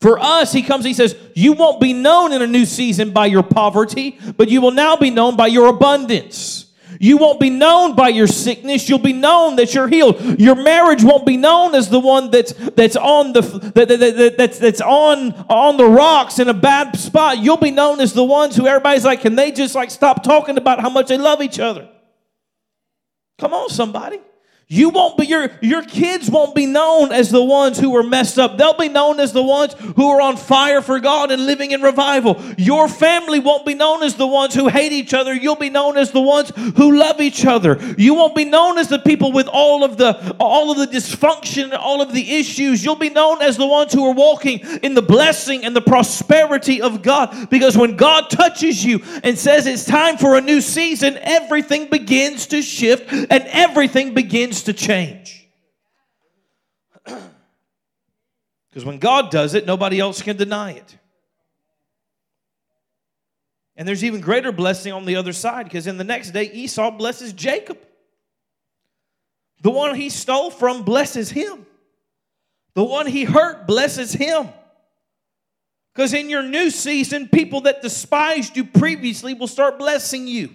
For 0.00 0.18
us, 0.18 0.50
he 0.50 0.62
comes, 0.62 0.86
he 0.86 0.94
says, 0.94 1.14
You 1.34 1.52
won't 1.52 1.78
be 1.78 1.92
known 1.92 2.32
in 2.32 2.40
a 2.40 2.46
new 2.46 2.64
season 2.64 3.10
by 3.10 3.26
your 3.26 3.42
poverty, 3.42 4.18
but 4.38 4.48
you 4.48 4.62
will 4.62 4.70
now 4.70 4.96
be 4.96 5.10
known 5.10 5.36
by 5.36 5.48
your 5.48 5.66
abundance. 5.66 6.72
You 6.98 7.18
won't 7.18 7.38
be 7.38 7.50
known 7.50 7.96
by 7.96 8.08
your 8.08 8.26
sickness. 8.26 8.88
You'll 8.88 8.98
be 8.98 9.12
known 9.12 9.56
that 9.56 9.74
you're 9.74 9.88
healed. 9.88 10.40
Your 10.40 10.54
marriage 10.54 11.04
won't 11.04 11.26
be 11.26 11.36
known 11.36 11.74
as 11.74 11.90
the 11.90 12.00
one 12.00 12.30
that's 12.30 12.52
that's 12.52 12.96
on 12.96 13.34
the 13.34 13.42
that, 13.42 13.88
that, 13.88 13.98
that, 13.98 14.34
that's 14.38 14.58
that's 14.58 14.80
on 14.80 15.34
on 15.50 15.76
the 15.76 15.84
rocks 15.84 16.38
in 16.38 16.48
a 16.48 16.54
bad 16.54 16.98
spot. 16.98 17.36
You'll 17.36 17.58
be 17.58 17.72
known 17.72 18.00
as 18.00 18.14
the 18.14 18.24
ones 18.24 18.56
who 18.56 18.66
everybody's 18.66 19.04
like, 19.04 19.20
can 19.20 19.34
they 19.34 19.52
just 19.52 19.74
like 19.74 19.90
stop 19.90 20.22
talking 20.22 20.56
about 20.56 20.80
how 20.80 20.88
much 20.88 21.08
they 21.08 21.18
love 21.18 21.42
each 21.42 21.60
other? 21.60 21.90
Come 23.38 23.52
on, 23.52 23.68
somebody. 23.68 24.18
You 24.68 24.88
won't 24.88 25.16
be 25.16 25.26
your 25.26 25.48
your 25.62 25.84
kids 25.84 26.28
won't 26.28 26.52
be 26.52 26.66
known 26.66 27.12
as 27.12 27.30
the 27.30 27.42
ones 27.42 27.78
who 27.78 27.90
were 27.90 28.02
messed 28.02 28.36
up. 28.36 28.58
They'll 28.58 28.76
be 28.76 28.88
known 28.88 29.20
as 29.20 29.32
the 29.32 29.42
ones 29.42 29.74
who 29.74 30.08
are 30.08 30.20
on 30.20 30.36
fire 30.36 30.82
for 30.82 30.98
God 30.98 31.30
and 31.30 31.46
living 31.46 31.70
in 31.70 31.82
revival. 31.82 32.42
Your 32.58 32.88
family 32.88 33.38
won't 33.38 33.64
be 33.64 33.74
known 33.74 34.02
as 34.02 34.16
the 34.16 34.26
ones 34.26 34.54
who 34.54 34.66
hate 34.66 34.90
each 34.90 35.14
other. 35.14 35.32
You'll 35.32 35.54
be 35.54 35.70
known 35.70 35.96
as 35.96 36.10
the 36.10 36.20
ones 36.20 36.50
who 36.76 36.98
love 36.98 37.20
each 37.20 37.46
other. 37.46 37.78
You 37.96 38.14
won't 38.14 38.34
be 38.34 38.44
known 38.44 38.76
as 38.78 38.88
the 38.88 38.98
people 38.98 39.30
with 39.30 39.46
all 39.46 39.84
of 39.84 39.98
the 39.98 40.34
all 40.40 40.72
of 40.72 40.78
the 40.78 40.88
dysfunction, 40.88 41.72
all 41.78 42.02
of 42.02 42.12
the 42.12 42.34
issues. 42.34 42.84
You'll 42.84 42.96
be 42.96 43.10
known 43.10 43.42
as 43.42 43.56
the 43.56 43.68
ones 43.68 43.92
who 43.92 44.04
are 44.04 44.14
walking 44.14 44.58
in 44.82 44.94
the 44.94 45.02
blessing 45.02 45.64
and 45.64 45.76
the 45.76 45.80
prosperity 45.80 46.82
of 46.82 47.02
God 47.02 47.50
because 47.50 47.78
when 47.78 47.94
God 47.94 48.30
touches 48.30 48.84
you 48.84 49.00
and 49.22 49.38
says 49.38 49.68
it's 49.68 49.84
time 49.84 50.16
for 50.16 50.36
a 50.36 50.40
new 50.40 50.60
season, 50.60 51.20
everything 51.22 51.88
begins 51.88 52.48
to 52.48 52.62
shift 52.62 53.12
and 53.12 53.44
everything 53.52 54.12
begins 54.12 54.55
begins 54.56 54.62
to 54.62 54.86
change. 54.86 55.48
Because 58.68 58.84
when 58.84 58.98
God 58.98 59.30
does 59.30 59.54
it, 59.54 59.64
nobody 59.64 59.98
else 59.98 60.20
can 60.20 60.36
deny 60.36 60.72
it. 60.72 60.98
And 63.74 63.88
there's 63.88 64.04
even 64.04 64.20
greater 64.20 64.52
blessing 64.52 64.92
on 64.92 65.06
the 65.06 65.16
other 65.16 65.32
side 65.32 65.64
because 65.64 65.86
in 65.86 65.96
the 65.96 66.04
next 66.04 66.32
day, 66.32 66.50
Esau 66.52 66.90
blesses 66.90 67.32
Jacob. 67.32 67.78
The 69.62 69.70
one 69.70 69.94
he 69.94 70.10
stole 70.10 70.50
from 70.50 70.82
blesses 70.82 71.30
him. 71.30 71.64
The 72.74 72.84
one 72.84 73.06
he 73.06 73.24
hurt 73.24 73.66
blesses 73.66 74.12
him. 74.12 74.50
Because 75.94 76.12
in 76.12 76.28
your 76.28 76.42
new 76.42 76.68
season, 76.68 77.28
people 77.28 77.62
that 77.62 77.80
despised 77.80 78.58
you 78.58 78.64
previously 78.64 79.32
will 79.32 79.48
start 79.48 79.78
blessing 79.78 80.28
you. 80.28 80.50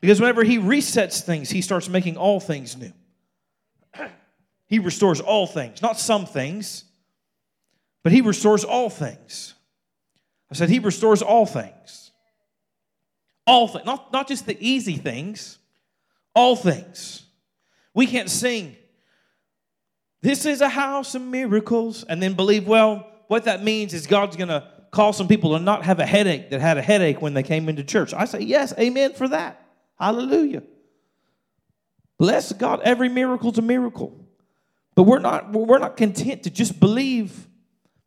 Because 0.00 0.20
whenever 0.20 0.44
he 0.44 0.58
resets 0.58 1.20
things, 1.20 1.50
he 1.50 1.60
starts 1.60 1.88
making 1.88 2.16
all 2.16 2.40
things 2.40 2.76
new. 2.76 2.92
he 4.66 4.78
restores 4.78 5.20
all 5.20 5.46
things, 5.46 5.82
not 5.82 5.98
some 5.98 6.26
things, 6.26 6.84
but 8.02 8.12
he 8.12 8.20
restores 8.20 8.64
all 8.64 8.88
things. 8.88 9.54
I 10.50 10.54
said, 10.54 10.68
He 10.68 10.78
restores 10.78 11.22
all 11.22 11.46
things. 11.46 12.10
All 13.46 13.68
things, 13.68 13.84
not, 13.84 14.12
not 14.12 14.28
just 14.28 14.46
the 14.46 14.56
easy 14.60 14.96
things, 14.96 15.58
all 16.34 16.56
things. 16.56 17.24
We 17.94 18.06
can't 18.06 18.30
sing, 18.30 18.76
This 20.22 20.46
is 20.46 20.60
a 20.60 20.68
house 20.68 21.14
of 21.14 21.22
miracles, 21.22 22.04
and 22.04 22.22
then 22.22 22.34
believe, 22.34 22.66
well, 22.66 23.06
what 23.28 23.44
that 23.44 23.62
means 23.62 23.94
is 23.94 24.06
God's 24.06 24.36
going 24.36 24.48
to 24.48 24.66
cause 24.90 25.16
some 25.16 25.28
people 25.28 25.56
to 25.56 25.62
not 25.62 25.84
have 25.84 26.00
a 26.00 26.06
headache 26.06 26.50
that 26.50 26.60
had 26.60 26.78
a 26.78 26.82
headache 26.82 27.22
when 27.22 27.34
they 27.34 27.44
came 27.44 27.68
into 27.68 27.84
church. 27.84 28.12
I 28.12 28.24
say, 28.24 28.40
Yes, 28.40 28.74
amen 28.78 29.14
for 29.14 29.28
that. 29.28 29.59
Hallelujah. 30.00 30.62
Bless 32.18 32.52
God. 32.52 32.80
Every 32.82 33.10
miracle's 33.10 33.58
a 33.58 33.62
miracle. 33.62 34.16
But 34.94 35.04
we're 35.04 35.18
not, 35.18 35.52
we're 35.52 35.78
not 35.78 35.96
content 35.96 36.44
to 36.44 36.50
just 36.50 36.80
believe 36.80 37.46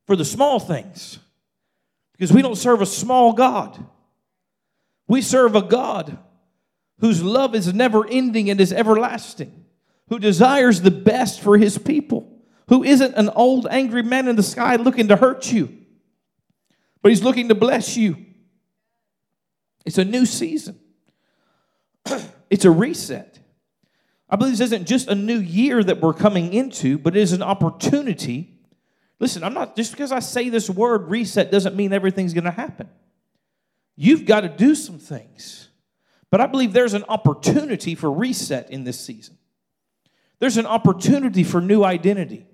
for 0.06 0.16
the 0.16 0.26
small 0.26 0.60
things 0.60 1.20
because 2.12 2.34
we 2.34 2.42
don't 2.42 2.56
serve 2.56 2.82
a 2.82 2.86
small 2.86 3.34
God. 3.34 3.84
We 5.08 5.22
serve 5.22 5.56
a 5.56 5.62
God 5.62 6.18
whose 7.00 7.22
love 7.22 7.56
is 7.56 7.74
never 7.74 8.08
ending 8.08 8.50
and 8.50 8.60
is 8.60 8.74
everlasting, 8.74 9.66
who 10.10 10.20
desires 10.20 10.82
the 10.82 10.92
best 10.92 11.42
for 11.42 11.58
his 11.58 11.78
people, 11.78 12.42
who 12.70 12.84
isn't 12.84 13.16
an 13.16 13.30
old 13.30 13.68
angry 13.70 14.04
man 14.04 14.28
in 14.28 14.36
the 14.36 14.44
sky 14.44 14.76
looking 14.78 15.10
to 15.10 15.16
hurt 15.16 15.52
you, 15.52 15.76
but 17.02 17.10
he's 17.10 17.24
looking 17.24 17.50
to 17.50 17.56
bless 17.56 17.98
you. 17.98 18.18
It's 19.86 19.98
a 19.98 20.06
new 20.06 20.26
season. 20.26 20.80
it's 22.50 22.66
a 22.66 22.72
reset. 22.72 23.40
I 24.30 24.36
believe 24.36 24.54
this 24.54 24.62
isn't 24.62 24.88
just 24.88 25.08
a 25.10 25.16
new 25.16 25.40
year 25.40 25.84
that 25.84 26.02
we're 26.02 26.14
coming 26.14 26.54
into, 26.54 26.98
but 26.98 27.16
it 27.16 27.22
is 27.22 27.34
an 27.34 27.44
opportunity. 27.44 28.58
Listen, 29.20 29.44
I'm 29.44 29.54
not 29.54 29.76
just 29.76 29.92
because 29.92 30.12
I 30.12 30.20
say 30.20 30.50
this 30.50 30.70
word 30.70 31.10
reset 31.10 31.52
doesn't 31.52 31.76
mean 31.76 31.94
everything's 31.94 32.34
going 32.34 32.46
to 32.46 32.52
happen. 32.52 32.90
You've 33.96 34.26
got 34.26 34.42
to 34.42 34.50
do 34.50 34.76
some 34.76 34.98
things. 34.98 35.70
But 36.32 36.42
I 36.42 36.48
believe 36.48 36.74
there's 36.74 36.96
an 36.96 37.06
opportunity 37.10 37.94
for 37.94 38.12
reset 38.12 38.72
in 38.72 38.86
this 38.86 39.00
season. 39.00 39.38
There's 40.40 40.58
an 40.58 40.66
opportunity 40.66 41.44
for 41.44 41.62
new 41.62 41.84
identity. 41.84 42.48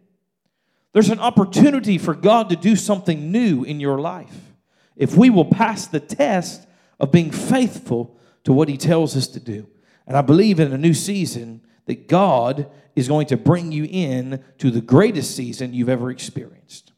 There's 0.92 1.10
an 1.10 1.20
opportunity 1.20 1.98
for 1.98 2.14
God 2.14 2.50
to 2.50 2.58
do 2.58 2.76
something 2.76 3.32
new 3.32 3.64
in 3.64 3.80
your 3.80 4.00
life. 4.00 4.54
If 4.98 5.16
we 5.16 5.30
will 5.30 5.46
pass 5.46 5.88
the 5.88 6.02
test 6.02 6.68
of 7.00 7.12
being 7.12 7.32
faithful 7.32 8.18
to 8.50 8.54
what 8.54 8.68
He 8.68 8.78
tells 8.78 9.16
us 9.16 9.28
to 9.28 9.40
do. 9.40 9.68
And 10.08 10.18
I 10.18 10.24
believe 10.24 10.60
in 10.60 10.74
a 10.74 10.78
new 10.78 10.96
season 10.96 11.62
that 11.86 12.08
God 12.08 12.68
is 12.96 13.08
going 13.08 13.28
to 13.28 13.38
bring 13.38 13.72
you 13.72 13.86
in 13.88 14.44
to 14.58 14.72
the 14.72 14.82
greatest 14.82 15.36
season 15.36 15.72
you've 15.72 15.88
ever 15.88 16.10
experienced. 16.10 16.92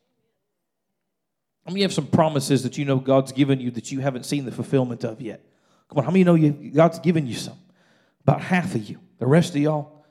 How 1.65 1.73
many 1.73 1.81
have 1.81 1.91
some 1.91 2.07
promises 2.07 2.63
that 2.63 2.77
you 2.77 2.85
know 2.85 2.99
God's 2.99 3.33
given 3.33 3.59
you 3.59 3.69
that 3.71 3.91
you 3.91 3.99
haven't 3.99 4.25
seen 4.25 4.45
the 4.45 4.51
fulfillment 4.53 5.03
of 5.03 5.19
yet? 5.19 5.45
Come 5.89 5.97
on, 5.97 6.05
how 6.05 6.11
many 6.11 6.23
know 6.23 6.35
you, 6.35 6.71
God's 6.71 6.99
given 6.99 7.27
you 7.27 7.35
some? 7.35 7.59
About 8.21 8.39
half 8.39 8.73
of 8.73 8.89
you. 8.89 9.01
The 9.19 9.27
rest 9.27 9.53
of 9.53 9.57
y'all, 9.57 10.05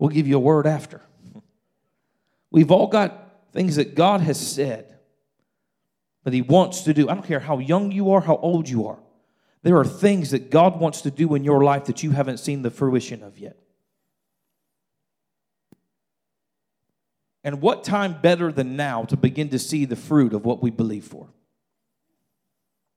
we'll 0.00 0.10
give 0.10 0.26
you 0.26 0.34
a 0.34 0.40
word 0.40 0.66
after. 0.66 1.02
We've 2.50 2.72
all 2.72 2.88
got 2.88 3.52
things 3.52 3.76
that 3.76 3.94
God 3.94 4.22
has 4.22 4.44
said 4.44 4.98
that 6.24 6.34
He 6.34 6.42
wants 6.42 6.80
to 6.80 6.92
do. 6.92 7.08
I 7.08 7.14
don't 7.14 7.24
care 7.24 7.38
how 7.38 7.58
young 7.60 7.92
you 7.92 8.10
are, 8.10 8.20
how 8.20 8.38
old 8.38 8.68
you 8.68 8.88
are. 8.88 8.98
There 9.62 9.76
are 9.76 9.84
things 9.84 10.30
that 10.30 10.50
God 10.50 10.80
wants 10.80 11.02
to 11.02 11.10
do 11.10 11.34
in 11.34 11.44
your 11.44 11.62
life 11.62 11.84
that 11.86 12.02
you 12.02 12.12
haven't 12.12 12.38
seen 12.38 12.62
the 12.62 12.70
fruition 12.70 13.22
of 13.22 13.38
yet. 13.38 13.58
And 17.42 17.60
what 17.60 17.84
time 17.84 18.20
better 18.20 18.52
than 18.52 18.76
now 18.76 19.04
to 19.04 19.16
begin 19.16 19.48
to 19.50 19.58
see 19.58 19.84
the 19.84 19.96
fruit 19.96 20.34
of 20.34 20.44
what 20.44 20.62
we 20.62 20.70
believe 20.70 21.04
for? 21.04 21.28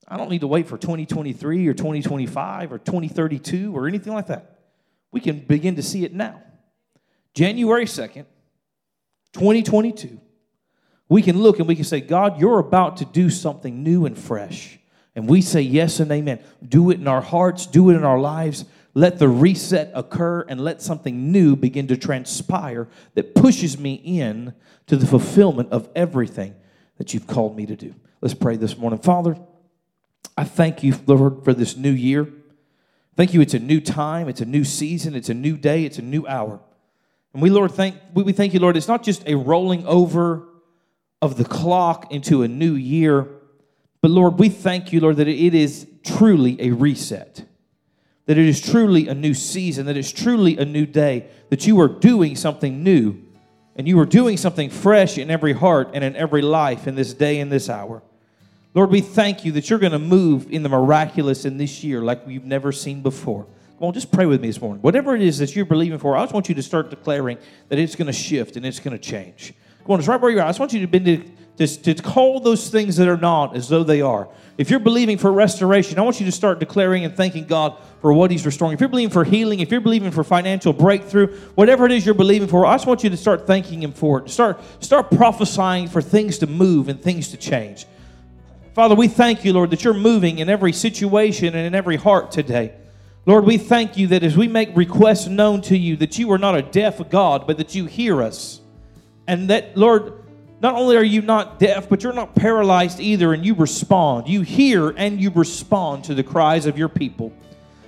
I 0.07 0.17
don't 0.17 0.29
need 0.29 0.41
to 0.41 0.47
wait 0.47 0.67
for 0.67 0.77
2023 0.77 1.67
or 1.67 1.73
2025 1.73 2.73
or 2.73 2.77
2032 2.77 3.75
or 3.75 3.87
anything 3.87 4.13
like 4.13 4.27
that. 4.27 4.59
We 5.11 5.21
can 5.21 5.39
begin 5.39 5.75
to 5.77 5.83
see 5.83 6.03
it 6.03 6.13
now. 6.13 6.41
January 7.33 7.85
2nd, 7.85 8.25
2022, 9.33 10.19
we 11.07 11.21
can 11.21 11.41
look 11.41 11.59
and 11.59 11.67
we 11.67 11.75
can 11.75 11.85
say, 11.85 12.01
God, 12.01 12.39
you're 12.39 12.59
about 12.59 12.97
to 12.97 13.05
do 13.05 13.29
something 13.29 13.81
new 13.81 14.05
and 14.05 14.17
fresh. 14.17 14.79
And 15.15 15.29
we 15.29 15.41
say 15.41 15.61
yes 15.61 15.99
and 15.99 16.11
amen. 16.11 16.39
Do 16.67 16.89
it 16.89 16.99
in 16.99 17.07
our 17.07 17.21
hearts, 17.21 17.65
do 17.65 17.89
it 17.89 17.95
in 17.95 18.03
our 18.03 18.19
lives. 18.19 18.65
Let 18.95 19.19
the 19.19 19.27
reset 19.27 19.91
occur 19.95 20.41
and 20.41 20.61
let 20.61 20.81
something 20.81 21.31
new 21.31 21.55
begin 21.55 21.87
to 21.87 21.97
transpire 21.97 22.87
that 23.15 23.33
pushes 23.33 23.77
me 23.77 23.95
in 23.95 24.53
to 24.87 24.95
the 24.95 25.07
fulfillment 25.07 25.71
of 25.71 25.89
everything 25.95 26.55
that 26.97 27.13
you've 27.13 27.27
called 27.27 27.55
me 27.55 27.65
to 27.65 27.75
do. 27.75 27.95
Let's 28.21 28.35
pray 28.35 28.55
this 28.55 28.77
morning. 28.77 28.99
Father, 28.99 29.35
I 30.37 30.43
thank 30.43 30.83
you, 30.83 30.95
Lord, 31.05 31.43
for 31.43 31.53
this 31.53 31.75
new 31.75 31.91
year. 31.91 32.27
Thank 33.15 33.33
you. 33.33 33.41
It's 33.41 33.53
a 33.53 33.59
new 33.59 33.79
time, 33.79 34.27
it's 34.27 34.41
a 34.41 34.45
new 34.45 34.63
season, 34.63 35.15
it's 35.15 35.29
a 35.29 35.33
new 35.33 35.57
day, 35.57 35.85
it's 35.85 35.99
a 35.99 36.03
new 36.03 36.25
hour. 36.27 36.59
And 37.33 37.41
we, 37.41 37.49
Lord, 37.49 37.71
thank 37.71 37.95
we 38.13 38.31
thank 38.31 38.53
you, 38.53 38.59
Lord. 38.59 38.77
It's 38.77 38.87
not 38.87 39.03
just 39.03 39.27
a 39.27 39.35
rolling 39.35 39.85
over 39.85 40.47
of 41.21 41.37
the 41.37 41.45
clock 41.45 42.11
into 42.11 42.43
a 42.43 42.47
new 42.47 42.73
year 42.73 43.27
but 44.03 44.11
Lord, 44.11 44.37
we 44.37 44.49
thank 44.49 44.91
you, 44.91 44.99
Lord, 44.99 45.15
that 45.15 45.29
it 45.29 45.55
is 45.55 45.87
truly 46.03 46.61
a 46.61 46.71
reset, 46.71 47.45
that 48.25 48.37
it 48.37 48.45
is 48.45 48.59
truly 48.59 49.07
a 49.07 49.15
new 49.15 49.33
season, 49.33 49.85
that 49.85 49.95
it's 49.95 50.11
truly 50.11 50.57
a 50.57 50.65
new 50.65 50.85
day, 50.85 51.29
that 51.49 51.65
you 51.65 51.79
are 51.79 51.87
doing 51.87 52.35
something 52.35 52.83
new 52.83 53.17
and 53.77 53.87
you 53.87 53.97
are 54.01 54.05
doing 54.05 54.35
something 54.35 54.69
fresh 54.69 55.17
in 55.17 55.31
every 55.31 55.53
heart 55.53 55.91
and 55.93 56.03
in 56.03 56.17
every 56.17 56.41
life 56.41 56.85
in 56.85 56.95
this 56.95 57.13
day 57.13 57.39
and 57.39 57.49
this 57.49 57.69
hour. 57.69 58.03
Lord, 58.73 58.89
we 58.89 58.99
thank 58.99 59.45
you 59.45 59.53
that 59.53 59.69
you're 59.69 59.79
going 59.79 59.93
to 59.93 59.99
move 59.99 60.51
in 60.51 60.63
the 60.63 60.69
miraculous 60.69 61.45
in 61.45 61.55
this 61.55 61.81
year 61.81 62.01
like 62.01 62.27
we've 62.27 62.43
never 62.43 62.73
seen 62.73 63.03
before. 63.03 63.45
Come 63.79 63.87
on, 63.87 63.93
just 63.93 64.11
pray 64.11 64.25
with 64.25 64.41
me 64.41 64.49
this 64.49 64.59
morning. 64.59 64.81
Whatever 64.81 65.15
it 65.15 65.21
is 65.21 65.37
that 65.37 65.55
you're 65.55 65.63
believing 65.63 65.97
for, 65.97 66.17
I 66.17 66.23
just 66.23 66.33
want 66.33 66.49
you 66.49 66.55
to 66.55 66.63
start 66.63 66.89
declaring 66.89 67.37
that 67.69 67.79
it's 67.79 67.95
going 67.95 68.07
to 68.07 68.11
shift 68.11 68.57
and 68.57 68.65
it's 68.65 68.81
going 68.81 68.97
to 68.97 69.01
change. 69.01 69.53
Come 69.83 69.93
on, 69.93 69.99
it's 69.99 70.09
right 70.09 70.19
where 70.19 70.29
you 70.29 70.39
are. 70.39 70.45
I 70.45 70.49
just 70.49 70.59
want 70.59 70.73
you 70.73 70.81
to 70.81 70.87
begin 70.87 71.23
to 71.23 71.31
to, 71.57 71.67
to 71.67 71.93
call 71.95 72.39
those 72.39 72.69
things 72.69 72.95
that 72.97 73.07
are 73.07 73.17
not 73.17 73.55
as 73.55 73.69
though 73.69 73.83
they 73.83 74.01
are. 74.01 74.27
If 74.57 74.69
you're 74.69 74.79
believing 74.79 75.17
for 75.17 75.31
restoration, 75.31 75.97
I 75.97 76.01
want 76.03 76.19
you 76.19 76.25
to 76.27 76.31
start 76.31 76.59
declaring 76.59 77.05
and 77.05 77.15
thanking 77.15 77.45
God 77.45 77.77
for 78.01 78.13
what 78.13 78.29
He's 78.29 78.45
restoring. 78.45 78.73
If 78.73 78.79
you're 78.79 78.89
believing 78.89 79.11
for 79.11 79.23
healing, 79.23 79.59
if 79.59 79.71
you're 79.71 79.81
believing 79.81 80.11
for 80.11 80.23
financial 80.23 80.73
breakthrough, 80.73 81.35
whatever 81.55 81.85
it 81.85 81.91
is 81.91 82.05
you're 82.05 82.15
believing 82.15 82.47
for, 82.47 82.65
I 82.65 82.75
just 82.75 82.85
want 82.85 83.03
you 83.03 83.09
to 83.09 83.17
start 83.17 83.47
thanking 83.47 83.81
Him 83.81 83.93
for 83.93 84.19
it. 84.19 84.29
Start, 84.29 84.59
start 84.79 85.09
prophesying 85.11 85.87
for 85.87 86.01
things 86.01 86.37
to 86.39 86.47
move 86.47 86.87
and 86.87 87.01
things 87.01 87.29
to 87.29 87.37
change. 87.37 87.87
Father, 88.75 88.95
we 88.95 89.07
thank 89.07 89.45
you, 89.45 89.53
Lord, 89.53 89.69
that 89.71 89.83
you're 89.83 89.93
moving 89.93 90.39
in 90.39 90.49
every 90.49 90.73
situation 90.73 91.47
and 91.47 91.67
in 91.67 91.75
every 91.75 91.95
heart 91.95 92.31
today. 92.31 92.73
Lord, 93.25 93.45
we 93.45 93.57
thank 93.57 93.97
you 93.97 94.07
that 94.07 94.23
as 94.23 94.35
we 94.35 94.47
make 94.47 94.75
requests 94.75 95.27
known 95.27 95.61
to 95.61 95.77
you, 95.77 95.95
that 95.97 96.19
you 96.19 96.31
are 96.31 96.37
not 96.37 96.57
a 96.57 96.61
deaf 96.61 96.99
God, 97.09 97.47
but 97.47 97.57
that 97.57 97.73
you 97.73 97.85
hear 97.85 98.21
us. 98.21 98.59
And 99.27 99.49
that, 99.49 99.77
Lord, 99.77 100.22
not 100.63 100.75
only 100.75 100.95
are 100.95 101.03
you 101.03 101.21
not 101.21 101.59
deaf, 101.59 101.89
but 101.89 102.03
you're 102.03 102.13
not 102.13 102.35
paralyzed 102.35 103.01
either, 103.01 103.33
and 103.33 103.45
you 103.45 103.53
respond. 103.53 104.29
You 104.29 104.41
hear 104.41 104.91
and 104.91 105.19
you 105.19 105.29
respond 105.29 106.05
to 106.05 106.15
the 106.15 106.23
cries 106.23 106.65
of 106.65 106.77
your 106.77 106.87
people. 106.87 107.33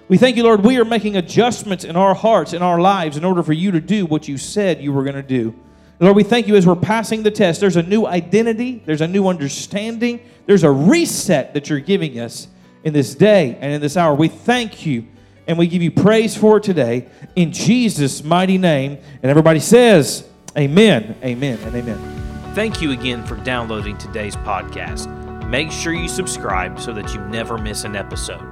We 0.09 0.17
thank 0.17 0.35
you, 0.35 0.43
Lord, 0.43 0.63
we 0.63 0.77
are 0.77 0.85
making 0.85 1.15
adjustments 1.15 1.85
in 1.85 1.95
our 1.95 2.13
hearts, 2.13 2.51
in 2.51 2.61
our 2.61 2.79
lives, 2.79 3.15
in 3.15 3.23
order 3.23 3.41
for 3.41 3.53
you 3.53 3.71
to 3.71 3.79
do 3.79 4.05
what 4.05 4.27
you 4.27 4.37
said 4.37 4.81
you 4.81 4.91
were 4.91 5.03
going 5.03 5.15
to 5.15 5.23
do. 5.23 5.55
Lord, 6.01 6.17
we 6.17 6.23
thank 6.23 6.47
you 6.47 6.57
as 6.57 6.67
we're 6.67 6.75
passing 6.75 7.23
the 7.23 7.31
test. 7.31 7.61
There's 7.61 7.77
a 7.77 7.81
new 7.81 8.05
identity, 8.05 8.83
there's 8.85 8.99
a 8.99 9.07
new 9.07 9.29
understanding, 9.29 10.19
there's 10.45 10.63
a 10.63 10.69
reset 10.69 11.53
that 11.53 11.69
you're 11.69 11.79
giving 11.79 12.19
us 12.19 12.49
in 12.83 12.91
this 12.91 13.15
day 13.15 13.57
and 13.61 13.71
in 13.71 13.79
this 13.79 13.95
hour. 13.95 14.13
We 14.13 14.27
thank 14.27 14.85
you 14.85 15.07
and 15.47 15.57
we 15.57 15.67
give 15.67 15.81
you 15.81 15.91
praise 15.91 16.35
for 16.35 16.57
it 16.57 16.63
today 16.63 17.07
in 17.37 17.53
Jesus' 17.53 18.21
mighty 18.21 18.57
name. 18.57 18.97
And 19.23 19.29
everybody 19.29 19.61
says, 19.61 20.27
Amen, 20.57 21.17
amen, 21.23 21.59
and 21.59 21.75
amen. 21.75 22.24
Thank 22.55 22.81
you 22.81 22.91
again 22.91 23.23
for 23.25 23.35
downloading 23.35 23.97
today's 23.97 24.37
podcast. 24.37 25.09
Make 25.49 25.73
sure 25.73 25.91
you 25.91 26.07
subscribe 26.07 26.79
so 26.79 26.93
that 26.93 27.13
you 27.13 27.19
never 27.25 27.57
miss 27.57 27.83
an 27.83 27.97
episode. 27.97 28.47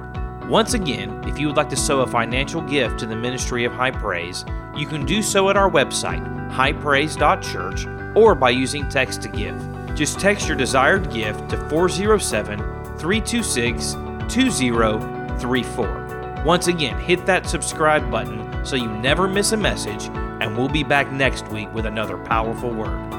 Once 0.46 0.74
again, 0.74 1.26
if 1.26 1.38
you 1.38 1.46
would 1.46 1.56
like 1.56 1.70
to 1.70 1.76
sow 1.76 2.00
a 2.00 2.06
financial 2.06 2.60
gift 2.60 2.98
to 2.98 3.06
the 3.06 3.16
ministry 3.16 3.64
of 3.64 3.72
High 3.72 3.92
Praise, 3.92 4.44
you 4.76 4.86
can 4.86 5.06
do 5.06 5.22
so 5.22 5.48
at 5.48 5.56
our 5.56 5.70
website, 5.70 6.22
highpraise.church, 6.50 7.86
or 8.14 8.34
by 8.34 8.50
using 8.50 8.86
text 8.90 9.22
to 9.22 9.30
give. 9.30 9.58
Just 9.94 10.20
text 10.20 10.48
your 10.48 10.58
desired 10.58 11.10
gift 11.10 11.48
to 11.48 11.56
407 11.70 12.58
326 12.98 13.94
2034. 14.28 16.42
Once 16.44 16.66
again, 16.66 17.00
hit 17.00 17.24
that 17.24 17.48
subscribe 17.48 18.10
button 18.10 18.66
so 18.66 18.76
you 18.76 18.90
never 18.98 19.26
miss 19.26 19.52
a 19.52 19.56
message, 19.56 20.10
and 20.42 20.58
we'll 20.58 20.68
be 20.68 20.84
back 20.84 21.10
next 21.10 21.48
week 21.48 21.72
with 21.72 21.86
another 21.86 22.18
powerful 22.18 22.68
word. 22.68 23.14